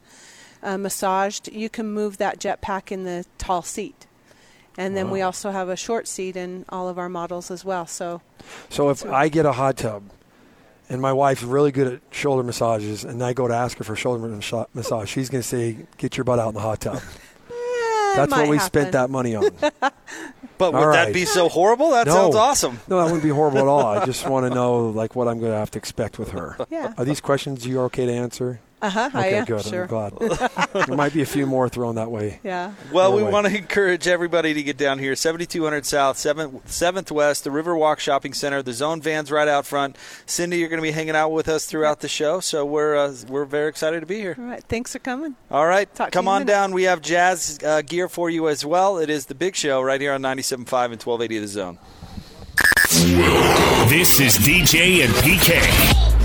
[0.63, 4.07] uh, massaged, you can move that jetpack in the tall seat.
[4.79, 7.87] And then we also have a short seat in all of our models as well.
[7.87, 8.21] So
[8.69, 10.03] So if I get a hot tub
[10.91, 13.97] and my wife's really good at shoulder massages and I go to ask her for
[13.97, 14.29] shoulder
[14.75, 17.01] massage, she's going to say, get your butt out in the hot tub.
[18.17, 18.67] That's what we happen.
[18.67, 19.45] spent that money on.
[20.59, 21.91] But would All that be so horrible?
[21.91, 22.15] That No.
[22.15, 22.81] sounds awesome.
[22.89, 23.85] No, that wouldn't be horrible at all.
[23.85, 26.57] I just want to know like what I'm going to have to expect with her.
[26.71, 26.95] Yeah.
[26.97, 28.61] Are these questions you okay to answer?
[28.83, 29.65] Uh-huh, I Okay, am, good.
[29.65, 29.83] sure.
[29.85, 30.13] I'm glad.
[30.87, 32.41] there might be a few more thrown that way.
[32.45, 32.75] Yeah.
[32.93, 33.31] Well, Your we way.
[33.33, 37.99] want to encourage everybody to get down here, 7200 South, 7th, 7th West, the Riverwalk
[38.01, 38.63] Shopping Center.
[38.63, 39.97] The Zone Van's right out front.
[40.27, 43.15] Cindy, you're going to be hanging out with us throughout the show, so we're uh,
[43.29, 44.37] we're very excited to be here.
[44.39, 44.63] All right.
[44.65, 45.37] Thanks for coming.
[45.51, 46.73] All right, Talk to come you on down.
[46.73, 48.99] We have jazz uh, gear for you as well.
[48.99, 51.79] It is the big show right here on 97.5 and 1280 The Zone.
[53.89, 56.16] This is DJ and PK.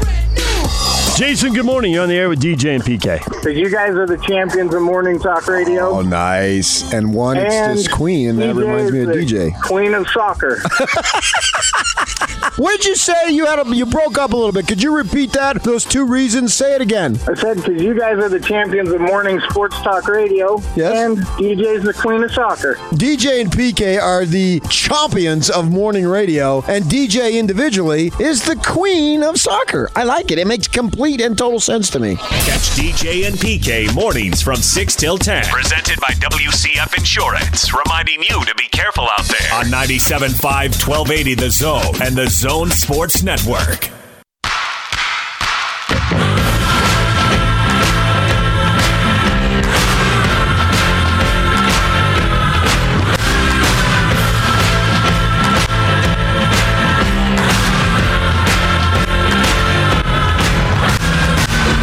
[1.18, 1.92] Jason, good morning.
[1.94, 3.24] You're on the air with DJ and PK.
[3.26, 5.90] Because you guys are the champions of morning talk radio.
[5.90, 6.92] Oh, nice.
[6.94, 9.62] And one, it's And just Queen, and that DJ reminds me is of the DJ.
[9.62, 10.58] Queen of soccer.
[12.58, 13.30] What'd you say?
[13.32, 14.68] You had a, you broke up a little bit.
[14.68, 15.64] Could you repeat that?
[15.64, 16.54] Those two reasons.
[16.54, 17.18] Say it again.
[17.28, 20.62] I said because you guys are the champions of morning sports talk radio.
[20.76, 20.98] Yes.
[20.98, 22.76] And DJ's the queen of soccer.
[22.92, 29.24] DJ and PK are the champions of morning radio, and DJ individually is the queen
[29.24, 29.90] of soccer.
[29.96, 30.38] I like it.
[30.38, 32.18] It makes complete and total sense to me.
[32.18, 35.46] Catch DJ and PK mornings from 6 till 10.
[35.46, 37.74] Presented by WCF Insurance.
[37.74, 39.54] Reminding you to be careful out there.
[39.54, 43.92] On 97.5, 1280 The Zone and The Zone Sports Network.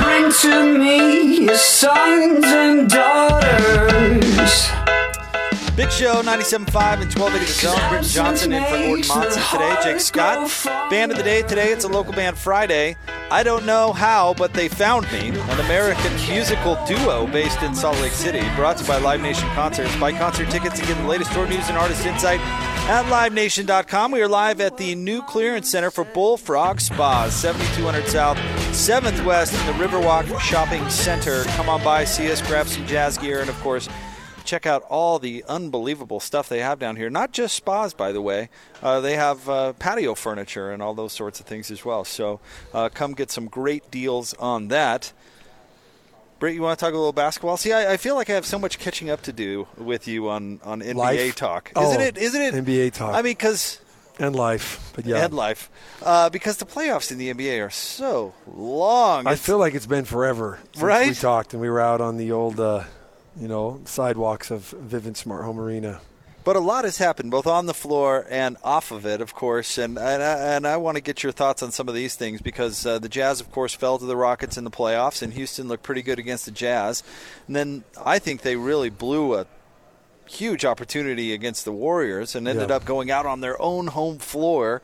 [0.02, 2.47] Bring to me your sons
[5.88, 7.88] Big Show 97.5 and 1280 The Zone.
[7.88, 9.76] Britton Johnsen in for Gordon Monson today.
[9.82, 10.90] Jake Scott.
[10.90, 11.72] Band of the day today.
[11.72, 12.94] It's a local band Friday.
[13.30, 15.28] I don't know how, but they found me.
[15.28, 18.42] An American musical duo based in Salt Lake City.
[18.54, 19.96] Brought to you by Live Nation Concerts.
[19.96, 22.40] Buy concert tickets and get the latest tour news and artist insight
[22.90, 24.12] at livenation.com.
[24.12, 28.36] We are live at the new clearance center for Bullfrog Spas, 7200 South,
[28.72, 31.44] 7th West in the Riverwalk Shopping Center.
[31.44, 33.88] Come on by, see us, grab some jazz gear, and of course,
[34.48, 37.10] check out all the unbelievable stuff they have down here.
[37.10, 38.48] Not just spas, by the way.
[38.82, 42.04] Uh, they have uh, patio furniture and all those sorts of things as well.
[42.04, 42.40] So
[42.72, 45.12] uh, come get some great deals on that.
[46.38, 47.56] Britt, you want to talk a little basketball?
[47.56, 50.28] See, I, I feel like I have so much catching up to do with you
[50.28, 51.36] on, on NBA Life?
[51.36, 51.72] talk.
[51.76, 52.16] Oh, Isn't it?
[52.16, 52.54] Isn't it?
[52.64, 53.12] NBA talk.
[53.14, 53.80] I mean, because
[54.20, 55.24] and life, but yeah.
[55.24, 55.70] and life,
[56.02, 59.26] uh, because the playoffs in the NBA are so long.
[59.26, 62.16] I It's- feel like it's been forever since we talked and we were out on
[62.16, 62.84] the old, uh,
[63.40, 66.00] you know, sidewalks of Vivint Smart Home Arena.
[66.44, 69.76] But a lot has happened, both on the floor and off of it, of course.
[69.76, 72.40] And and I, and I want to get your thoughts on some of these things
[72.40, 75.68] because uh, the Jazz, of course, fell to the Rockets in the playoffs, and Houston
[75.68, 77.02] looked pretty good against the Jazz.
[77.46, 79.46] And then I think they really blew a
[80.26, 82.76] huge opportunity against the Warriors and ended Yeah.
[82.76, 84.80] up going out on their own home floor.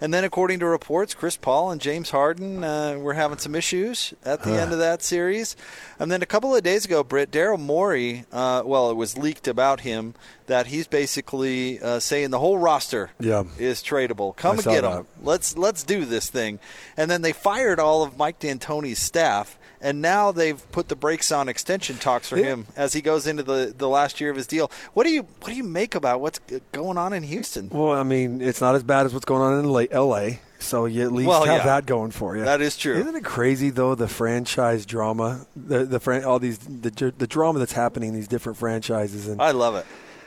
[0.00, 4.14] And then, according to reports, Chris Paul and James Harden uh, were having some issues
[4.24, 4.56] at the Huh.
[4.56, 5.56] end of that series.
[5.98, 9.48] And then a couple of days ago, Britt Daryl Morey, uh, well, it was leaked
[9.48, 10.14] about him
[10.46, 13.42] that he's basically uh, saying the whole roster Yeah.
[13.58, 14.36] is tradable.
[14.36, 14.90] Come I and get that.
[14.94, 15.06] them.
[15.22, 16.60] Let's let's do this thing.
[16.96, 21.30] And then they fired all of Mike D'Antoni's staff, and now they've put the brakes
[21.32, 22.44] on extension talks for Yeah.
[22.46, 24.70] him as he goes into the, the last year of his deal.
[24.94, 26.40] What do you what do you make about what's
[26.72, 27.68] going on in Houston?
[27.70, 30.40] Well, I mean, it's not as bad as what's going on in La- L.A.
[30.60, 31.64] So you at least Well, have yeah.
[31.66, 32.44] that going for you.
[32.44, 32.96] That is true.
[32.96, 37.60] Isn't it crazy though the franchise drama, the the fran- all these the the drama
[37.60, 39.86] that's happening in these different franchises and I love it.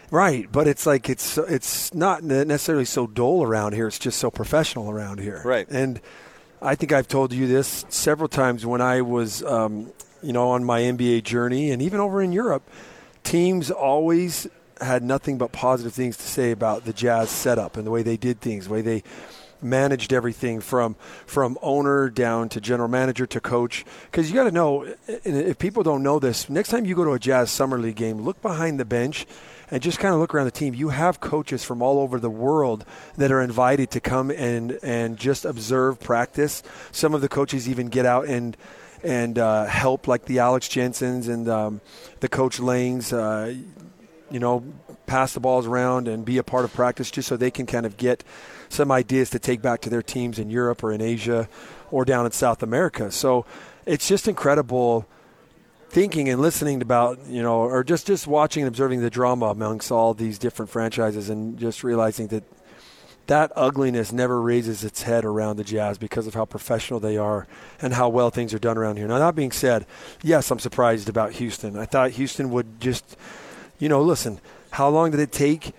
[0.09, 3.87] right, but it's like it's it's not necessarily so dull around here.
[3.87, 5.41] It's just so professional around here.
[5.43, 5.67] Right.
[5.69, 5.99] And
[6.63, 10.63] I think I've told you this several times when I was, um, you know, on
[10.63, 12.61] my NBA journey, and even over in Europe,
[13.23, 14.47] teams always
[14.79, 18.15] had nothing but positive things to say about the Jazz setup and the way they
[18.15, 19.03] did things, the way they
[19.59, 20.95] managed everything from
[21.25, 23.83] from owner down to general manager to coach.
[24.11, 27.03] Because you got to know, and if people don't know this, next time you go
[27.03, 29.25] to a Jazz summer league game, look behind the bench
[29.71, 30.73] and just kind of look around the team.
[30.75, 32.85] You have coaches from all over the world
[33.17, 36.61] that are invited to come and and just observe practice.
[36.91, 38.57] Some of the coaches even get out and
[39.03, 41.81] and uh, help, like the Alex Jensens and um,
[42.19, 43.11] the Coach Lanes.
[43.11, 43.55] Uh,
[44.29, 44.63] you know,
[45.07, 47.85] pass the balls around and be a part of practice, just so they can kind
[47.85, 48.23] of get
[48.69, 51.49] some ideas to take back to their teams in Europe or in Asia
[51.91, 53.11] or down in South America.
[53.11, 53.45] So
[53.85, 55.05] it's just incredible
[55.91, 59.91] thinking and listening about you know or just just watching and observing the drama amongst
[59.91, 62.45] all these different franchises and just realizing that
[63.27, 67.45] that ugliness never raises its head around the Jazz because of how professional they are
[67.81, 69.07] and how well things are done around here.
[69.07, 69.85] Now that being said,
[70.23, 71.77] yes, I'm surprised about Houston.
[71.77, 73.17] I thought Houston would just
[73.77, 74.39] you know, listen,
[74.71, 75.73] how long did it take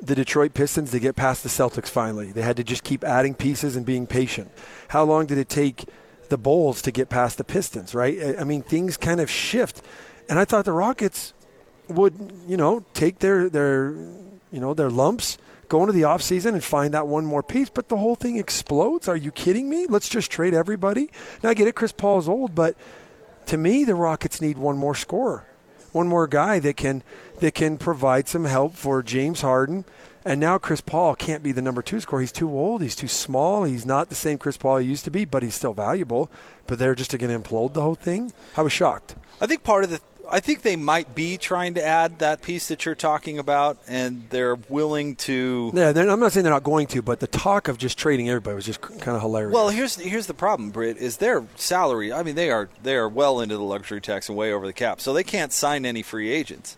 [0.00, 2.30] the Detroit Pistons to get past the Celtics finally?
[2.30, 4.52] They had to just keep adding pieces and being patient.
[4.88, 5.86] How long did it take
[6.30, 8.38] the Bulls to get past the Pistons, right?
[8.38, 9.82] I- mean, things kind of shift.
[10.28, 11.34] And I thought the Rockets
[11.88, 12.14] would,
[12.46, 13.90] you know, take their their
[14.52, 15.38] you know, their lumps,
[15.68, 19.06] go into the offseason and find that one more piece, but the whole thing explodes.
[19.06, 19.86] Are you kidding me?
[19.88, 21.08] Let's just trade everybody.
[21.42, 22.74] Now I get it, Chris Paul's old, but
[23.46, 25.46] to me the Rockets need one more scorer.
[25.92, 27.02] One more guy that can
[27.40, 29.84] that can provide some help for James Harden.
[30.24, 32.20] And now Chris Paul can't be the number two scorer.
[32.20, 32.82] He's too old.
[32.82, 33.64] He's too small.
[33.64, 36.30] He's not the same Chris Paul he used to be, but he's still valuable.
[36.66, 38.32] But they're just going to implode the whole thing.
[38.56, 39.14] I was shocked.
[39.40, 42.68] I think part of the I think they might be trying to add that piece
[42.68, 45.72] that you're talking about, and they're willing to.
[45.74, 48.54] Yeah, I'm not saying they're not going to, but the talk of just trading everybody
[48.54, 49.52] was just kind of hilarious.
[49.52, 50.98] Well, here's here's the problem, Britt.
[50.98, 52.12] Is their salary?
[52.12, 54.72] I mean, they are they are well into the luxury tax and way over the
[54.72, 56.76] cap, so they can't sign any free agents.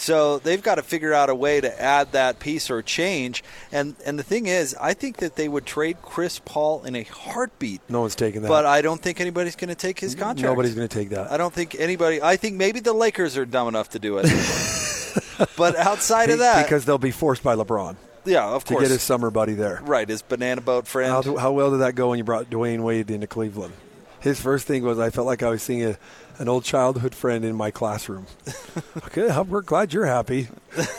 [0.00, 3.44] So they've got to figure out a way to add that piece or change.
[3.70, 7.02] And and the thing is, I think that they would trade Chris Paul in a
[7.02, 7.82] heartbeat.
[7.88, 8.48] no one's taking that.
[8.48, 10.40] But I don't think anybody's going to take his contract.
[10.40, 11.30] Nobody's going to take that.
[11.30, 12.22] I don't think anybody.
[12.22, 14.24] I think maybe the Lakers are dumb enough to do it.
[15.56, 18.88] but outside of that, because they'll be forced by LeBron yeah, of to course, To
[18.88, 19.80] get his summer buddy there.
[19.82, 21.12] right, his banana boat friend.
[21.24, 23.74] How, how well did that go when you brought Dwyane Wade into Cleveland?
[24.20, 25.96] His first thing was I felt like I was seeing a,
[26.40, 28.26] an old childhood friend in my classroom.
[29.06, 30.48] okay, we're glad you're happy.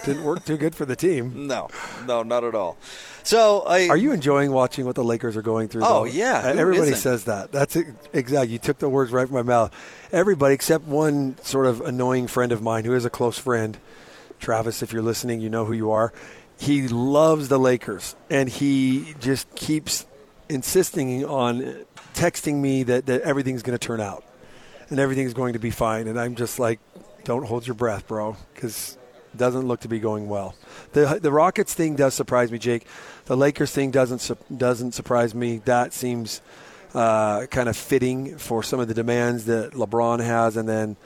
[0.06, 1.48] Didn't work too good for the team.
[1.52, 1.68] No,
[2.06, 2.78] no, not at all.
[3.24, 5.82] So, I, Are you enjoying watching what the Lakers are going through?
[5.84, 6.04] Oh, though?
[6.06, 7.02] yeah, Uh, who everybody isn't?
[7.02, 7.52] says that.
[7.52, 7.76] That's
[8.14, 8.54] exactly.
[8.54, 9.74] You took the words right from my mouth.
[10.12, 13.78] Everybody except one sort of annoying friend of mine who is a close friend,
[14.40, 14.82] Travis.
[14.84, 16.14] If you're listening, you know who you are.
[16.60, 20.06] He loves the Lakers, and he just keeps
[20.50, 24.24] insisting on texting me that, that everything's going to turn out
[24.92, 26.08] and everything's going to be fine.
[26.08, 26.80] And I'm just like,
[27.24, 28.98] don't hold your breath, bro, because
[29.34, 30.54] it doesn't look to be going well.
[30.92, 32.86] The the Rockets thing does surprise me, Jake.
[33.26, 35.62] The Lakers thing doesn't su- doesn't surprise me.
[35.66, 36.42] That seems
[36.94, 40.98] uh, kind of fitting for some of the demands that LeBron has, and then.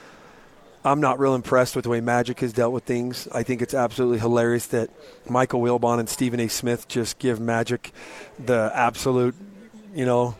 [0.88, 3.28] I'm not real impressed with the way Magic has dealt with things.
[3.32, 4.92] I think it's absolutely hilarious that
[5.28, 6.48] Michael Wilbon and Stephen A.
[6.48, 7.92] Smith just give Magic
[8.38, 9.34] the absolute,
[9.96, 10.36] you know,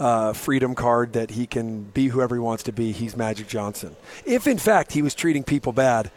[0.00, 2.92] uh, freedom card that he can be whoever he wants to be.
[2.92, 3.96] He's Magic Johnson.
[4.24, 6.10] If in fact he was treating people bad,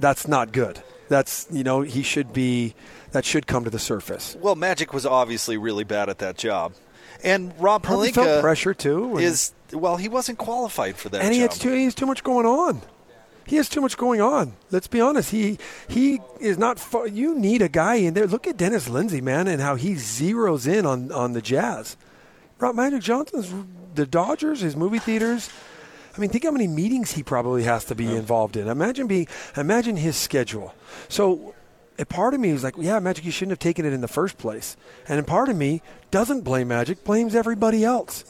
[0.00, 0.82] that's not good.
[1.08, 2.74] That's you know he should be.
[3.12, 4.36] That should come to the surface.
[4.40, 6.72] well, Magic was obviously really bad at that job,
[7.22, 9.18] and Rob Probably Pelinka felt pressure too.
[9.18, 11.22] is well, he wasn't qualified for that.
[11.22, 11.50] and he job.
[11.50, 12.82] has too he has too much going on.
[13.46, 14.54] He has too much going on.
[14.70, 15.30] Let's be honest.
[15.30, 16.80] He he is not.
[16.80, 18.26] Fu- you need a guy in there.
[18.26, 21.96] Look at Dennis Lindsey, man, and how he zeroes in on on the Jazz.
[22.58, 23.52] Brought Magic Johnson's
[23.94, 25.50] the Dodgers, his movie theaters.
[26.16, 28.68] I mean, think how many meetings he probably has to be involved in.
[28.68, 30.74] Imagine being, imagine his schedule.
[31.08, 31.54] So,
[31.98, 34.08] a part of me was like, yeah, Magic, you shouldn't have taken it in the
[34.08, 34.76] first place.
[35.08, 38.24] And a part of me doesn't blame Magic, blames everybody else.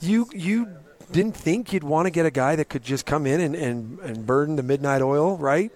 [0.00, 0.68] You you
[1.10, 3.98] didn't think you'd want to get a guy that could just come in and, and,
[4.00, 5.70] and burn the midnight oil, right?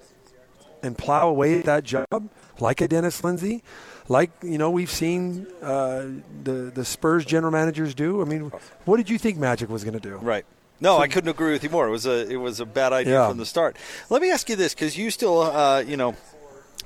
[0.82, 3.62] And plow away at that job like a Dennis Lindsey,
[4.10, 6.04] like you know we've seen uh,
[6.42, 8.20] the the Spurs general managers do.
[8.20, 8.50] I mean,
[8.84, 10.16] what did you think Magic was going to do?
[10.16, 10.44] Right.
[10.82, 11.86] No, I couldn't agree with you more.
[11.86, 13.28] It was a it was a bad idea Yeah.
[13.28, 13.76] from the start.
[14.10, 16.14] Let me ask you this, because you still, uh, you know,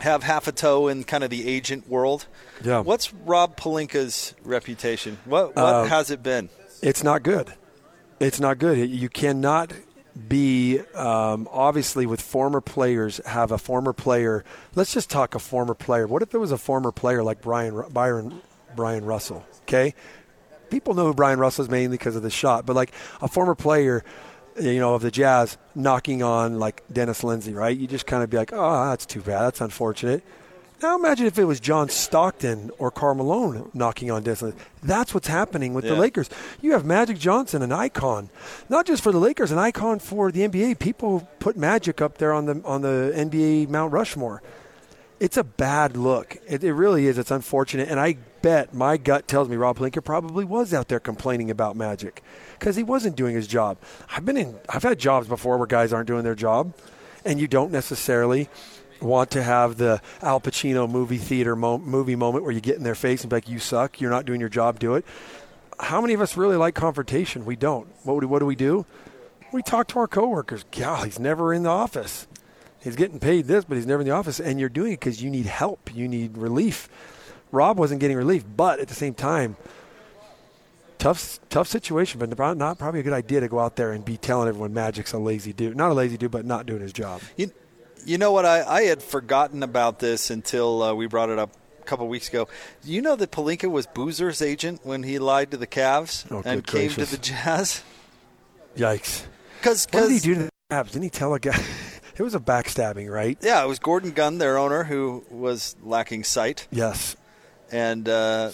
[0.00, 2.26] have half a toe in kind of the agent world.
[2.62, 2.80] Yeah.
[2.80, 5.18] What's Rob Pelinka's reputation?
[5.24, 6.48] What what Uh, has it been?
[6.82, 7.54] It's not good.
[8.20, 8.78] It's not good.
[8.90, 9.72] You cannot
[10.28, 14.44] be um, obviously with former players have a former player.
[14.74, 16.06] Let's just talk a former player.
[16.06, 18.40] What if there was a former player like Brian Byron
[18.76, 19.44] Bryon Russell?
[19.62, 19.94] Okay,
[20.70, 23.54] people know who Bryon Russell is mainly because of the shot, but like a former
[23.54, 24.04] player.
[24.56, 27.76] You know, of the Jazz knocking on like Dennis Lindsey, right?
[27.76, 29.42] You just kind of be like, oh, that's too bad.
[29.42, 30.22] That's unfortunate.
[30.82, 34.42] Now imagine if it was John Stockton or Karl Malone knocking on Dennis.
[34.82, 36.28] That's what's happening with the Lakers.
[36.60, 38.28] You have Magic Johnson, an icon,
[38.68, 40.78] not just for the Lakers, an icon for the NBA.
[40.78, 44.42] People put Magic up there on the on the NBA Mount Rushmore.
[45.20, 46.36] It's a bad look.
[46.46, 47.16] It, it really is.
[47.18, 51.00] It's unfortunate, and I bet my gut tells me Rob Pelinka probably was out there
[51.00, 52.22] complaining about Magic
[52.58, 53.78] because he wasn't doing his job.
[54.14, 54.56] I've been in.
[54.68, 56.74] I've had jobs before where guys aren't doing their job,
[57.24, 58.50] and you don't necessarily
[59.00, 62.82] want to have the Al Pacino movie theater mo- movie moment where you get in
[62.82, 64.00] their face and be like, "You suck.
[64.00, 64.78] You're not doing your job.
[64.78, 65.04] Do it."
[65.78, 67.44] How many of us really like confrontation?
[67.44, 67.88] We don't.
[68.04, 68.86] What do, what do we do?
[69.52, 70.64] We talk to our coworkers.
[70.70, 72.26] God, he's never in the office.
[72.80, 74.40] He's getting paid this, but he's never in the office.
[74.40, 75.94] And you're doing it because you need help.
[75.94, 76.88] You need relief.
[77.50, 79.56] Rob wasn't getting relief, but at the same time,
[80.98, 82.18] tough, tough situation.
[82.18, 84.74] But not, not probably a good idea to go out there and be telling everyone
[84.74, 85.76] Magic's a lazy dude.
[85.76, 87.22] Not a lazy dude, but not doing his job.
[87.36, 87.52] You,
[88.04, 88.44] you know what?
[88.46, 92.28] I, I had forgotten about this until uh, we brought it up a couple weeks
[92.28, 92.48] ago.
[92.84, 96.42] Do you know that Pelinka was Boozer's agent when he lied to the Cavs Oh,
[96.44, 97.10] and came gracious.
[97.10, 97.82] to the Jazz?
[98.76, 99.24] Yikes!
[99.58, 100.86] Because What did he do to the Cavs?
[100.92, 101.62] Didn't he tell a guy?
[102.16, 103.38] it was a backstabbing, right?
[103.40, 106.66] Yeah, it was Gordon Gund, their owner, who was lacking sight.
[106.70, 107.16] Yes.
[107.72, 108.50] And uh,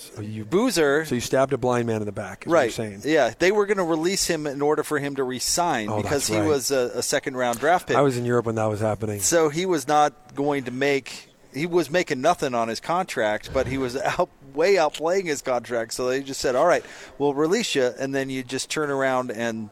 [0.48, 1.04] Boozer.
[1.04, 2.46] So you stabbed a blind man in the back.
[2.46, 3.04] Is What Right.
[3.04, 6.26] Yeah, they were going to release him in order for him to resign Oh, because
[6.26, 6.46] he right.
[6.46, 7.96] was a, a second round draft pick.
[7.96, 9.20] I was in Europe when that was happening.
[9.20, 11.28] So he was not going to make.
[11.52, 15.92] He was making nothing on his contract, but he was out way outplaying his contract.
[15.92, 16.84] So they just said, "All right,
[17.18, 19.70] we'll release you, and then you just turn around and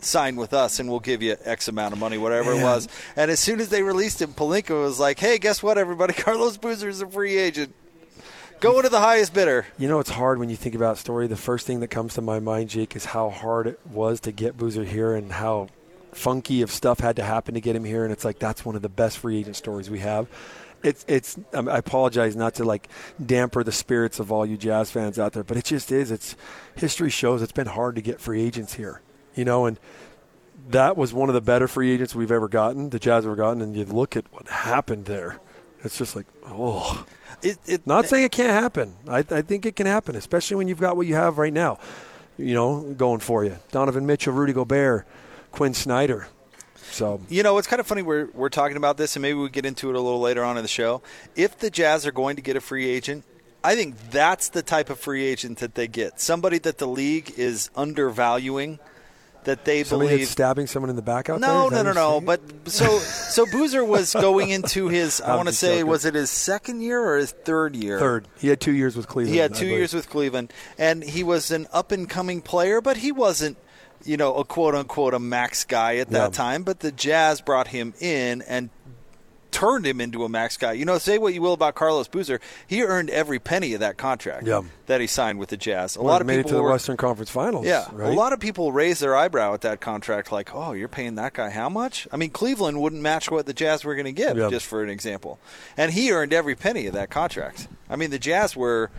[0.00, 3.30] sign with us, and we'll give you X amount of money, whatever it was." And
[3.30, 6.12] as soon as they released him, Pelinka was like, "Hey, guess what, everybody?
[6.22, 7.74] Carlos Boozer is a free agent.
[8.60, 11.26] Go to the highest bidder." You know, it's hard when you think about story.
[11.26, 14.32] The first thing that comes to my mind, Jake, is how hard it was to
[14.32, 15.68] get Boozer here and how
[16.12, 18.04] funky of stuff had to happen to get him here.
[18.04, 20.28] And it's like that's one of the best free agent stories we have.
[20.82, 21.38] It's it's.
[21.52, 22.88] I apologize not to like
[23.24, 26.10] damper the spirits of all you Jazz fans out there, but it just is.
[26.10, 26.36] It's
[26.76, 29.00] history shows it's been hard to get free agents here.
[29.34, 29.78] You know, and
[30.68, 32.90] that was one of the better free agents we've ever gotten.
[32.90, 35.40] The Jazz ever gotten, and you look at what happened there.
[35.82, 37.06] It's just like oh.
[37.42, 38.94] It, it, Not saying it can't happen.
[39.08, 41.78] I, I think it can happen, especially when you've got what you have right now.
[42.36, 43.58] You know, going for you.
[43.70, 45.06] Donovan Mitchell, Rudy Gobert,
[45.52, 46.28] Quin Snyder.
[46.90, 49.48] So You know, it's kind of funny we're, we're talking about this, and maybe we
[49.48, 51.02] get into it a little later on in the show.
[51.34, 53.24] If the Jazz are going to get a free agent,
[53.64, 56.20] I think that's the type of free agent that they get.
[56.20, 58.78] Somebody that the league is undervaluing,
[59.44, 60.28] that they somebody believe.
[60.28, 61.82] stabbing someone in the back out no, there.
[61.84, 62.20] no, Is no, no.
[62.20, 65.20] But so so Boozer was going into his.
[65.20, 65.86] I want to say, joking.
[65.86, 67.98] was it his second year or his third year?
[67.98, 68.28] Third.
[68.38, 69.34] He had two years with Cleveland.
[69.34, 72.96] He had two years with Cleveland, and he was an up and coming player, but
[72.98, 73.56] he wasn't,
[74.04, 76.36] you know, a quote unquote a max guy at that Yeah.
[76.36, 76.62] time.
[76.62, 78.70] But the Jazz brought him in and
[79.54, 80.72] turned him into a max guy.
[80.72, 83.96] You know, say what you will about Carlos Boozer, he earned every penny of that
[83.96, 84.62] contract Yeah.
[84.86, 85.94] that he signed with the Jazz.
[85.94, 87.64] A Well, lot of made people it to the were, Western Conference Finals.
[87.64, 88.10] yeah, right?
[88.12, 91.34] a lot of people raised their eyebrow at that contract, like, "Oh, you're paying that
[91.34, 94.36] guy how much?" I mean, Cleveland wouldn't match what the Jazz were going to give,
[94.36, 94.50] Yeah.
[94.50, 95.38] just for an example.
[95.76, 97.68] And he earned every penny of that contract.
[97.88, 98.90] I mean, the Jazz were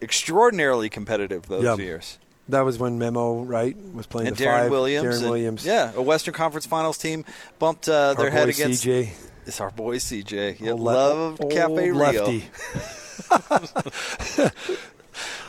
[0.00, 1.76] extraordinarily competitive those Yeah.
[1.76, 2.18] years.
[2.48, 4.70] That was when Memo right was playing And the Deron five.
[4.70, 5.64] Williams, Deron and- Williams.
[5.66, 7.26] yeah, a Western Conference Finals team
[7.58, 9.10] bumped uh, their head against CJ.
[9.48, 10.60] It's our boy CJ.
[10.60, 11.94] Yeah, Old le- loved old Cafe Rio.
[11.94, 12.44] lefty.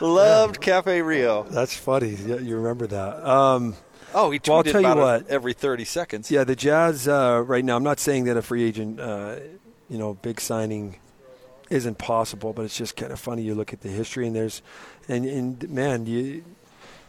[0.00, 1.42] loved Cafe Rio.
[1.44, 2.16] That's funny.
[2.26, 3.24] Yeah, You remember that.
[3.28, 3.76] Um,
[4.12, 5.20] Oh, he tweeted well, I'll tell you what.
[5.20, 6.30] it every 30 seconds.
[6.32, 7.76] Yeah, the Jazz uh, right now.
[7.76, 9.36] I'm not saying that a free agent, uh,
[9.88, 10.96] you know, big signing
[11.70, 13.42] isn't possible, but it's just kind of funny.
[13.42, 14.62] You look at the history, and there's,
[15.08, 16.42] and, and man, you,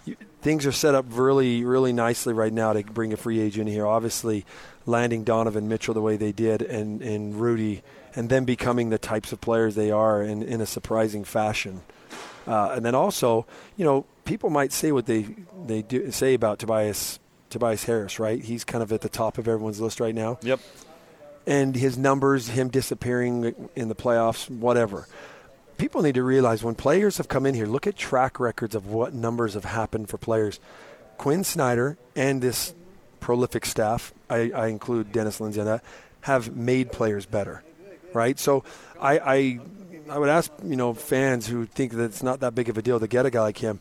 [0.06, 3.68] you, things are set up really, really nicely right now to bring a free agent
[3.68, 3.88] here.
[3.88, 4.46] Obviously,
[4.86, 7.84] landing Donovan Mitchell the way they did, and and Rudy,
[8.16, 11.82] and then becoming the types of players they are in in a surprising fashion.
[12.48, 13.46] Uh, and then also,
[13.78, 15.28] you know, people might say what they
[15.66, 18.42] they do say about Tobias Tobias Harris, right?
[18.42, 20.40] He's kind of at the top of everyone's list right now.
[20.42, 20.60] Yep.
[21.46, 25.08] And his numbers, him disappearing in the playoffs, whatever.
[25.78, 28.88] People need to realize when players have come in here, look at track records of
[28.88, 30.60] what numbers have happened for players.
[31.18, 32.74] Quin Snyder and this
[33.20, 35.84] prolific staff, I, I include Dennis Lindsey on that,
[36.22, 37.64] have made players better,
[38.14, 38.40] right?
[38.40, 38.64] So
[39.00, 39.60] I, I,
[40.10, 42.82] I would ask you know fans who think that it's not that big of a
[42.82, 43.80] deal to get a guy like him.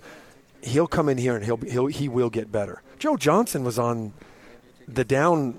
[0.62, 2.82] He'll come in here and he'll, he'll he will get better.
[2.98, 4.12] Joe Johnson was on
[4.86, 5.54] the down.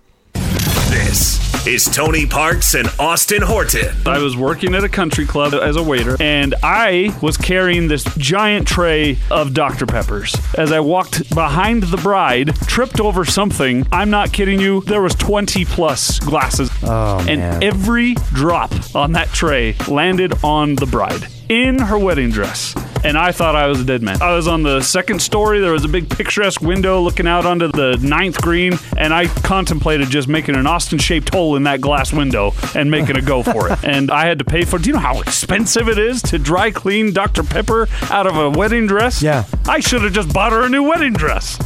[0.89, 3.95] This is Tony Parks and Austin Horton.
[4.07, 8.03] I was working at a country club as a waiter, and I was carrying this
[8.17, 9.85] giant tray of Dr.
[9.85, 10.35] Peppers.
[10.57, 13.85] As I walked behind the bride, tripped over something.
[13.91, 14.81] I'm not kidding you.
[14.81, 17.61] There was 20 plus glasses, Oh, and man.
[17.63, 22.73] every drop on that tray landed on the bride in her wedding dress.
[23.03, 24.21] And I thought I was a dead man.
[24.21, 25.59] I was on the second story.
[25.59, 30.09] There was a big picturesque window looking out onto the ninth green, and I contemplated
[30.09, 33.69] just making an Austin shaped hole in that glass window and making a go for
[33.69, 33.83] it.
[33.83, 34.83] And I had to pay for it.
[34.83, 37.43] Do you know how expensive it is to dry clean Dr.
[37.43, 39.21] Pepper out of a wedding dress?
[39.21, 39.43] Yeah.
[39.67, 41.57] I should have just bought her a new wedding dress.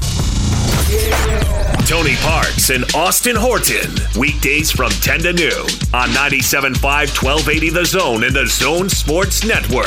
[1.85, 3.91] Tony Parks and Austin Horton.
[4.19, 9.85] Weekdays from 10 to noon on 97.5 1280 The Zone and the Zone Sports Network.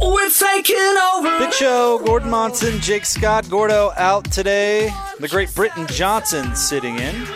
[0.00, 0.76] We're taking
[1.12, 1.38] over.
[1.40, 4.90] Big Show, Gordon Monson, Jake Scott, Gordo out today.
[5.18, 7.26] The great Britton Johnsen sitting in.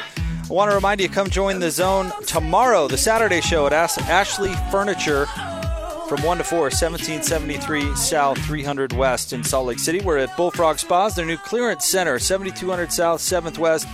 [0.53, 3.97] I want to remind you, come join the zone tomorrow, the Saturday show at Ash-
[3.97, 5.25] Ashley Furniture
[6.11, 10.03] from 1 to 4, 1773 South, 300 West in Salt Lake City.
[10.03, 13.89] We're at Bullfrog Spas, their new clearance center, 7200 South, 7th West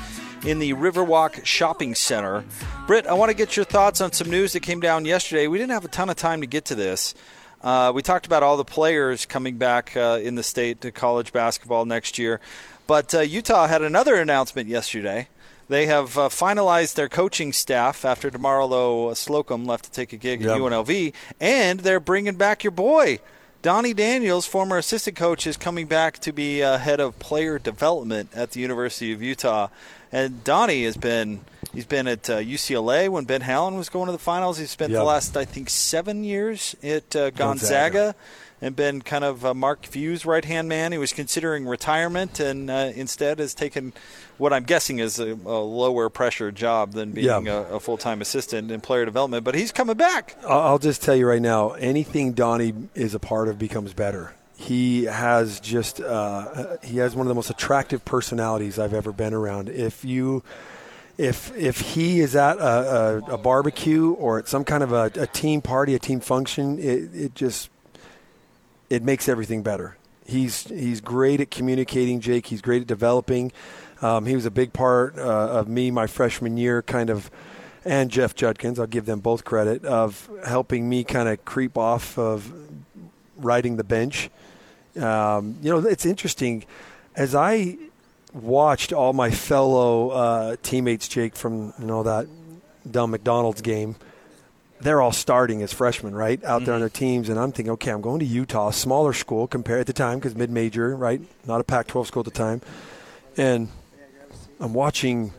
[0.44, 2.42] in the Riverwalk Shopping Center.
[2.88, 5.46] Britt, I want to get your thoughts on some news that came down yesterday.
[5.46, 7.14] We didn't have a ton of time to get to this.
[7.62, 11.32] Uh, we talked about all the players coming back uh, in the state to college
[11.32, 12.40] basketball next year.
[12.88, 15.28] But uh, Utah had another announcement yesterday.
[15.68, 20.40] They have uh, finalized their coaching staff after Demarlo Slocum left to take a gig
[20.40, 20.50] Yep.
[20.50, 23.18] at UNLV, and they're bringing back your boy.
[23.60, 28.30] Donnie Daniels, former assistant coach, is coming back to be uh, head of player development
[28.34, 29.68] at the University of Utah.
[30.12, 31.40] And Donnie has been
[31.74, 34.56] he's been at uh, UCLA when Ben Howland was going to the finals.
[34.58, 38.14] He's spent the last I think seven years at uh, Gonzaga, Gonzaga.
[38.60, 40.92] And been kind of uh, Mark Few's right hand man.
[40.92, 43.92] He was considering retirement and uh, instead has taken
[44.36, 47.38] what I'm guessing is a, a lower pressure job than being Yeah.
[47.70, 49.44] a, a full time assistant in player development.
[49.44, 50.36] But he's coming back.
[50.44, 54.34] I'll I'll just tell you right now, anything Donnie is a part of becomes better.
[54.56, 59.32] He has just uh, he has one of the most attractive personalities I've ever been
[59.34, 59.68] around.
[59.68, 60.42] If you
[61.16, 65.10] if if he is at a, a, a barbecue or at some kind of a,
[65.14, 67.70] a team party, a team function, it, it just
[68.90, 69.96] it makes everything better.
[70.24, 72.46] He's he's great at communicating, Jake.
[72.46, 73.52] He's great at developing.
[74.02, 77.30] Um, he was a big part uh, of me my freshman year, kind of,
[77.84, 78.78] and Jeff Judkins.
[78.78, 82.52] I'll give them both credit of helping me kind of creep off of
[83.36, 84.30] riding the bench.
[85.00, 86.64] Um, you know, it's interesting
[87.16, 87.78] as I
[88.32, 92.26] watched all my fellow uh, teammates, Jake, from you know that
[92.90, 93.96] dumb McDonald's game
[94.80, 97.28] they're all starting as freshmen, right, out there on their teams.
[97.28, 100.34] And I'm thinking, okay, I'm going to Utah, smaller school compared at the time because
[100.34, 102.60] mid-major, right, not a Pac-12 school at the time,
[103.36, 103.68] and
[104.60, 105.32] I'm watching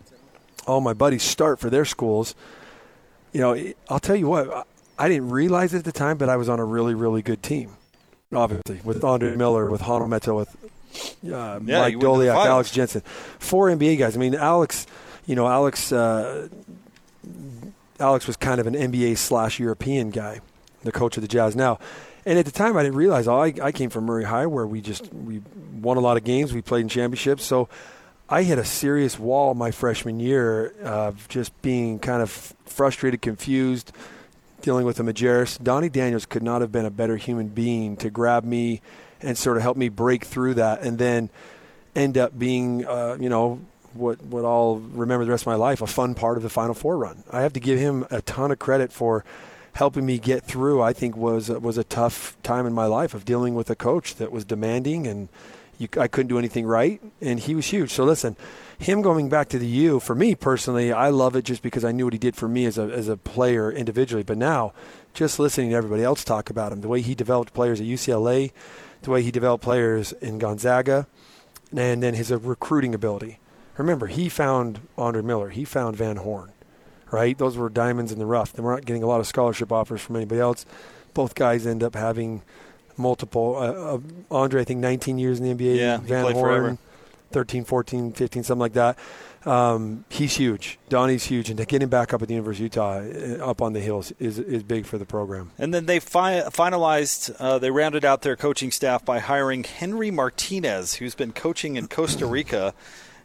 [0.67, 2.35] all my buddies start for their schools.
[3.33, 4.67] You know, I'll tell you what,
[4.97, 7.41] I- didn't realize it at the time, but I was on a really, really good
[7.41, 7.71] team.
[8.33, 10.65] Obviously, with Andre Miller, with Meta, with uh,
[11.23, 12.45] Yeah, Mike you went to the Doleac.
[12.45, 13.01] Alex Jensen,
[13.39, 14.15] four NBA guys.
[14.15, 14.85] I mean, Alex,
[15.25, 15.91] you know, Alex.
[15.91, 16.47] Uh,
[18.00, 20.39] Alex was kind of an NBA slash European guy,
[20.84, 21.80] the coach of the Jazz now.
[22.26, 23.28] And at the time, I didn't realize.
[23.28, 25.41] Oh, I, I came from Murray High, where we just we
[25.82, 27.43] won a lot of games, we played in championships.
[27.43, 27.70] So
[28.28, 33.91] I hit a serious wall my freshman year of just being kind of frustrated, confused,
[34.62, 35.62] dealing with the Majerus.
[35.62, 38.82] Donnie Daniels could not have been a better human being to grab me
[39.22, 41.30] and sort of help me break through that, and then
[41.95, 43.60] end up being, uh, you know,
[43.93, 46.73] what what I'll remember the rest of my life, a fun part of the Final
[46.73, 47.23] Four run.
[47.31, 49.23] I have to give him a ton of credit for
[49.73, 50.81] helping me get through.
[50.81, 54.15] I think was was a tough time in my life of dealing with a coach
[54.15, 55.29] that was demanding and
[55.79, 57.91] you, I couldn't do anything right, and he was huge.
[57.91, 58.35] So listen,
[58.77, 61.93] him going back to the U for me personally, I love it just because I
[61.93, 64.23] knew what he did for me as a as a player individually.
[64.23, 64.73] But now,
[65.13, 68.51] just listening to everybody else talk about him, the way he developed players at UCLA,
[69.01, 71.07] the way he developed players in Gonzaga,
[71.75, 73.39] and then his recruiting ability.
[73.80, 76.51] Remember, he found Andre Miller, he found Van Horn,
[77.11, 77.38] right?
[77.38, 78.51] Those were diamonds in the rough.
[78.51, 80.65] They were not getting a lot of scholarship offers from anybody else.
[81.13, 82.43] Both guys end up having
[82.97, 83.55] multiple.
[83.55, 83.99] Uh, uh,
[84.30, 85.77] Andre, I think 19 years in the NBA.
[85.77, 86.77] Yeah, Van Horn, forever.
[87.32, 88.97] 13, 14, 15, something like that.
[89.45, 90.77] Um, he's huge.
[90.89, 93.61] Donnie's huge, and to get him back up at the University of Utah, uh, up
[93.61, 95.51] on the hills, is is big for the program.
[95.57, 100.11] And then they fi- finalized, uh, they rounded out their coaching staff by hiring Henry
[100.11, 102.73] Martinez, who's been coaching in Costa Rica.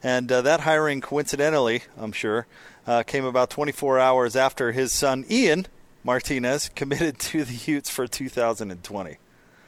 [0.05, 2.47] And uh, that hiring, coincidentally, I'm sure,
[2.87, 5.67] uh, came about 24 hours after his son, Ian
[6.05, 9.17] Martinez, committed to the Utes for 2020.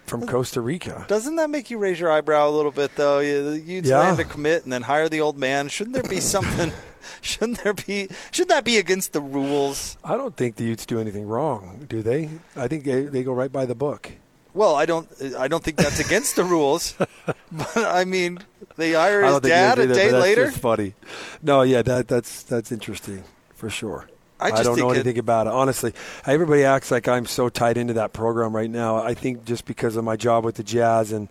[0.04, 1.04] From Costa Rica.
[1.08, 3.18] Doesn't that make you raise your eyebrow a little bit, though?
[3.18, 3.98] You, the Utes Yeah.
[4.00, 5.68] land to commit and then hire the old man.
[5.68, 6.70] Shouldn't there be something?
[7.22, 8.08] shouldn't there be?
[8.30, 9.96] Should that be against the rules?
[10.04, 12.28] I don't think the Utes do anything wrong, do they?
[12.54, 14.12] I think they, they go right by the book.
[14.56, 15.06] Well, I don't.
[15.38, 16.94] I don't think that's against the rules.
[17.52, 18.38] But I mean,
[18.76, 20.50] they hire I his dad a day later.
[20.50, 20.94] funny.
[21.42, 24.08] No, yeah, that that's that's interesting for sure.
[24.40, 25.52] I just don't know think it- anything about it.
[25.52, 25.92] Honestly,
[26.26, 28.96] everybody acts like I'm so tied into that program right now.
[28.96, 31.28] I think just because of my job with the Jazz, and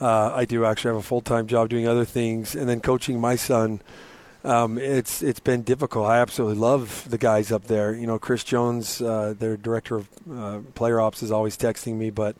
[0.00, 3.20] uh, I do actually have a full time job doing other things, and then coaching
[3.20, 3.80] my son.
[4.46, 6.06] Um, it's it's been difficult.
[6.06, 7.92] I absolutely love the guys up there.
[7.92, 12.10] You know, Chris Jones, uh, their director of uh, player ops, is always texting me,
[12.10, 12.36] but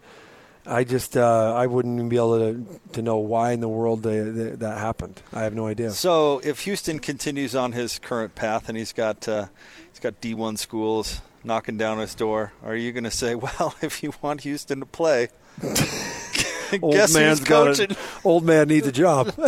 [0.64, 4.04] I just uh, I wouldn't even be able to to know why in the world
[4.04, 5.20] they, they, that happened.
[5.32, 5.90] I have no idea.
[5.90, 9.46] So if Houston continues on his current path and he's got uh,
[9.90, 14.02] he's got D1 schools knocking down his door, are you going to say, well, if
[14.02, 15.28] you want Houston to play,
[16.82, 17.92] old guess man's got coaching?
[17.92, 19.32] a, old man needs a job.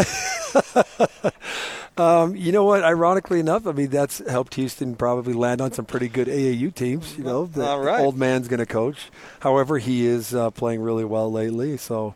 [1.96, 2.84] um, you know what?
[2.84, 7.16] Ironically enough, I mean that's helped Houston probably land on some pretty good AAU teams.
[7.16, 8.00] You know, the right.
[8.00, 9.10] old man's going to coach.
[9.40, 12.14] However, he is uh, playing really well lately, so.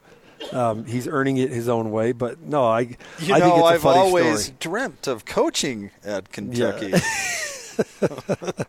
[0.51, 2.81] Um, he's earning it his own way, but no, I.
[3.21, 4.57] You I know, think it's a I've funny always story.
[4.59, 6.89] dreamt of coaching at Kentucky.
[6.89, 6.99] Yeah.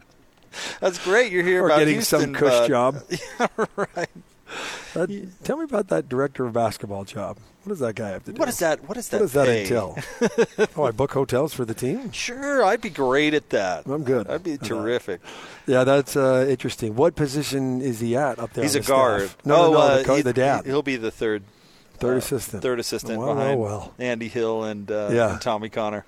[0.79, 1.31] That's great.
[1.31, 3.01] You're here or about getting Houston, some cush but- job.
[3.39, 4.09] Yeah, right.
[4.93, 7.37] That- tell me about that director of basketball job.
[7.63, 8.39] What does that guy have to do?
[8.39, 8.87] What is that?
[8.87, 9.17] What is that?
[9.21, 9.61] What does that pay?
[9.61, 9.97] entail?
[10.77, 12.11] oh, I book hotels for the team.
[12.11, 13.85] Sure, I'd be great at that.
[13.87, 14.27] I'm good.
[14.29, 15.21] I'd be terrific.
[15.65, 16.95] Yeah, that's uh, interesting.
[16.95, 18.63] What position is he at up there?
[18.65, 19.21] He's a the guard.
[19.29, 19.37] staff?
[19.45, 21.43] No, oh, no, no, uh, the, co- he- the dad, He'll be the third.
[21.99, 22.61] third uh, assistant.
[22.61, 23.93] Third assistant Well, behind well, well.
[23.97, 25.31] Andy Hill and, uh, Yeah.
[25.31, 26.05] and Tommy Connor.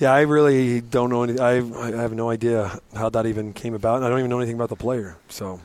[0.00, 1.22] Yeah, I really don't know.
[1.22, 4.28] Any, I I have no idea how that even came about, and I don't even
[4.30, 5.16] know anything about the player.
[5.28, 5.60] So,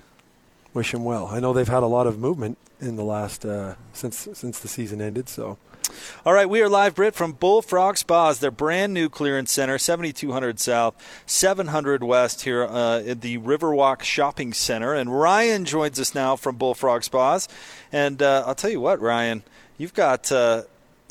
[0.73, 1.27] wish him well.
[1.27, 4.67] I know they've had a lot of movement in the last uh, since since the
[4.67, 5.29] season ended.
[5.29, 5.57] So,
[6.25, 10.59] All right, we are live, Britt, from Bullfrog Spas, their brand new clearance center, 7200
[10.59, 10.95] South,
[11.25, 14.93] 700 West here uh, at the Riverwalk Shopping Center.
[14.93, 17.47] And Ryan joins us now from Bullfrog Spas.
[17.91, 19.43] And uh, I'll tell you what, Ryan,
[19.77, 20.63] you've got uh,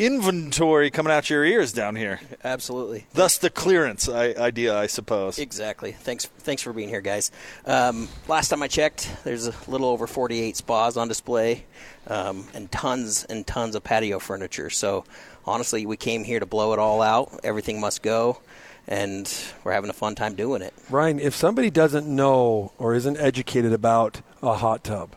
[0.06, 2.20] inventory coming out your ears down here.
[2.42, 3.06] Absolutely.
[3.12, 5.38] Thus the clearance I- idea, I suppose.
[5.38, 5.92] Exactly.
[5.92, 6.26] Thanks.
[6.26, 7.30] Thanks for being here, guys.
[7.66, 11.64] Um, last time I checked, there's a little over 48 spas on display,
[12.06, 14.70] um, and tons and tons of patio furniture.
[14.70, 15.04] So
[15.46, 17.40] honestly, we came here to blow it all out.
[17.44, 18.40] Everything must go,
[18.88, 19.32] and
[19.64, 20.72] we're having a fun time doing it.
[20.88, 25.14] Ryan, if somebody doesn't know or isn't educated about a hot tub,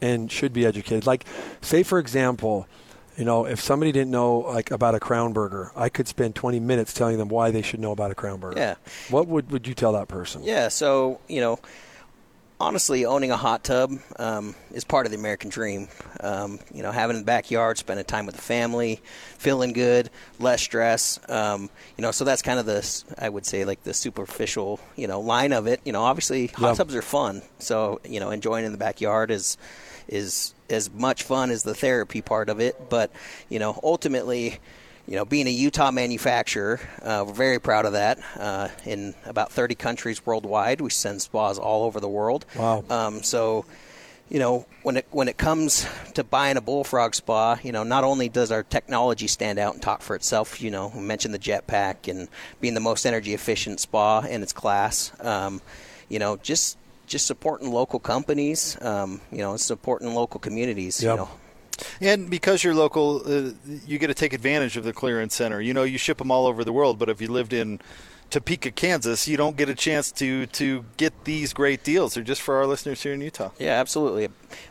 [0.00, 1.24] and should be educated, like
[1.60, 2.66] say for example.
[3.16, 6.60] You know, if somebody didn't know like about a crown burger, I could spend 20
[6.60, 8.58] minutes telling them why they should know about a crown burger.
[8.58, 8.74] Yeah.
[9.10, 10.42] What would, would you tell that person?
[10.42, 11.58] Yeah, so you know,
[12.60, 15.88] honestly, owning a hot tub um, is part of the American dream.
[16.20, 19.00] Um, you know, having in the backyard, spending time with the family,
[19.38, 20.08] feeling good,
[20.38, 21.18] less stress.
[21.28, 25.06] Um, you know, so that's kind of the I would say like the superficial you
[25.06, 25.80] know line of it.
[25.84, 26.74] You know, obviously hot Yeah.
[26.74, 29.56] tubs are fun, so you know enjoying in the backyard is
[30.08, 32.88] is as much fun as the therapy part of it.
[32.88, 33.10] But
[33.48, 34.60] you know, ultimately
[35.06, 38.18] you know, being a Utah manufacturer, uh, we're very proud of that.
[38.36, 42.46] Uh, in about 30 countries worldwide, we send spas all over the world.
[42.54, 42.84] Wow.
[42.88, 43.64] Um, so,
[44.28, 48.04] you know, when it when it comes to buying a bullfrog spa, you know, not
[48.04, 51.38] only does our technology stand out and talk for itself, you know, we mentioned the
[51.38, 52.28] jetpack and
[52.60, 55.12] being the most energy efficient spa in its class.
[55.20, 55.60] Um,
[56.08, 56.78] you know, just
[57.12, 61.02] just supporting local companies, um, you know, supporting local communities.
[61.02, 61.28] You know,
[62.00, 63.52] And because you're local, uh,
[63.86, 65.60] you get to take advantage of the clearance center.
[65.60, 67.80] You know, you ship them all over the world, but if you lived in
[68.30, 72.14] Topeka, Kansas, you don't get a chance to to get these great deals.
[72.14, 73.50] They're just for our listeners here in Utah.
[73.58, 74.28] Yeah, absolutely.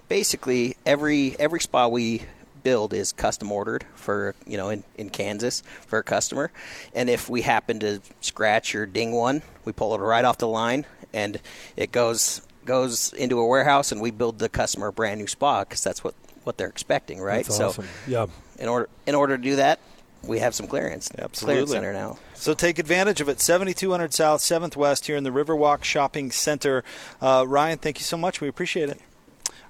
[0.10, 2.24] Basically, every every spa we
[2.64, 6.52] build is custom ordered for you know in, in Kansas for a customer,
[6.96, 10.48] and if we happen to scratch or ding one, we pull it right off the
[10.48, 11.40] line, and
[11.76, 15.64] it goes goes into a warehouse, and we build the customer a brand new spa
[15.64, 17.46] because that's what what they're expecting, right?
[17.46, 17.88] That's so, awesome.
[18.08, 18.28] Yeah.
[18.60, 19.80] in order in order to do that,
[20.24, 21.66] we have some clearance Absolutely.
[21.66, 22.18] clearance center now.
[22.34, 23.40] So take advantage of it.
[23.40, 26.84] 7200 South, 7th West here in the Riverwalk Shopping Center.
[27.22, 28.42] Uh, Ryan, thank you so much.
[28.42, 29.00] We appreciate it.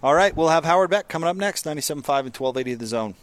[0.04, 3.16] All right, we'll have Howard Beck coming up next, 97.5 and 1280 of The Zone.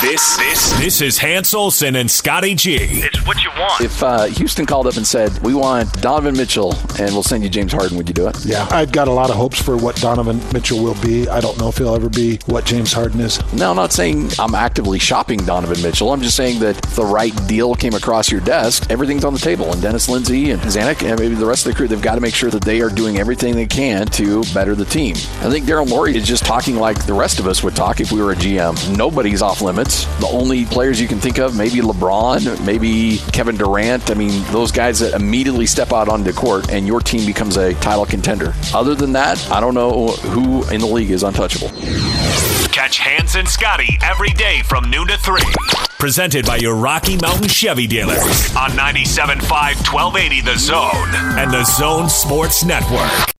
[0.00, 2.76] This this this is Hans Olsen and Scotty G.
[2.80, 3.82] It's what you want.
[3.82, 7.50] If uh, Houston called up and said, "We want Donovan Mitchell, and we'll send you
[7.50, 8.42] James Harden," would you do it?
[8.42, 11.28] Yeah, I've got a lot of hopes for what Donovan Mitchell will be.
[11.28, 13.40] I don't know if he'll ever be what James Harden is.
[13.52, 16.10] No, I'm not saying I'm actively shopping Donovan Mitchell.
[16.14, 19.70] I'm just saying that the right deal came across your desk, everything's on the table.
[19.70, 22.22] And Dennis Lindsey and Zanik and maybe the rest of the crew, they've got to
[22.22, 25.14] make sure that they are doing everything they can to better the team.
[25.42, 28.10] I think Daryl Morey is just talking like the rest of us would talk if
[28.10, 28.96] we were a GM.
[28.96, 29.89] Nobody's off limits.
[30.20, 34.10] The only players you can think of, maybe LeBron, maybe Kevin Durant.
[34.10, 37.56] I mean, those guys that immediately step out onto the court and your team becomes
[37.56, 38.54] a title contender.
[38.74, 41.68] Other than that, I don't know who in the league is untouchable.
[42.72, 45.42] Catch Hans and Scotty every day from noon to 3.
[45.98, 49.42] Presented by your Rocky Mountain Chevy dealers on 97.5
[49.92, 53.10] 1280 The Zone and The Zone Sports Network.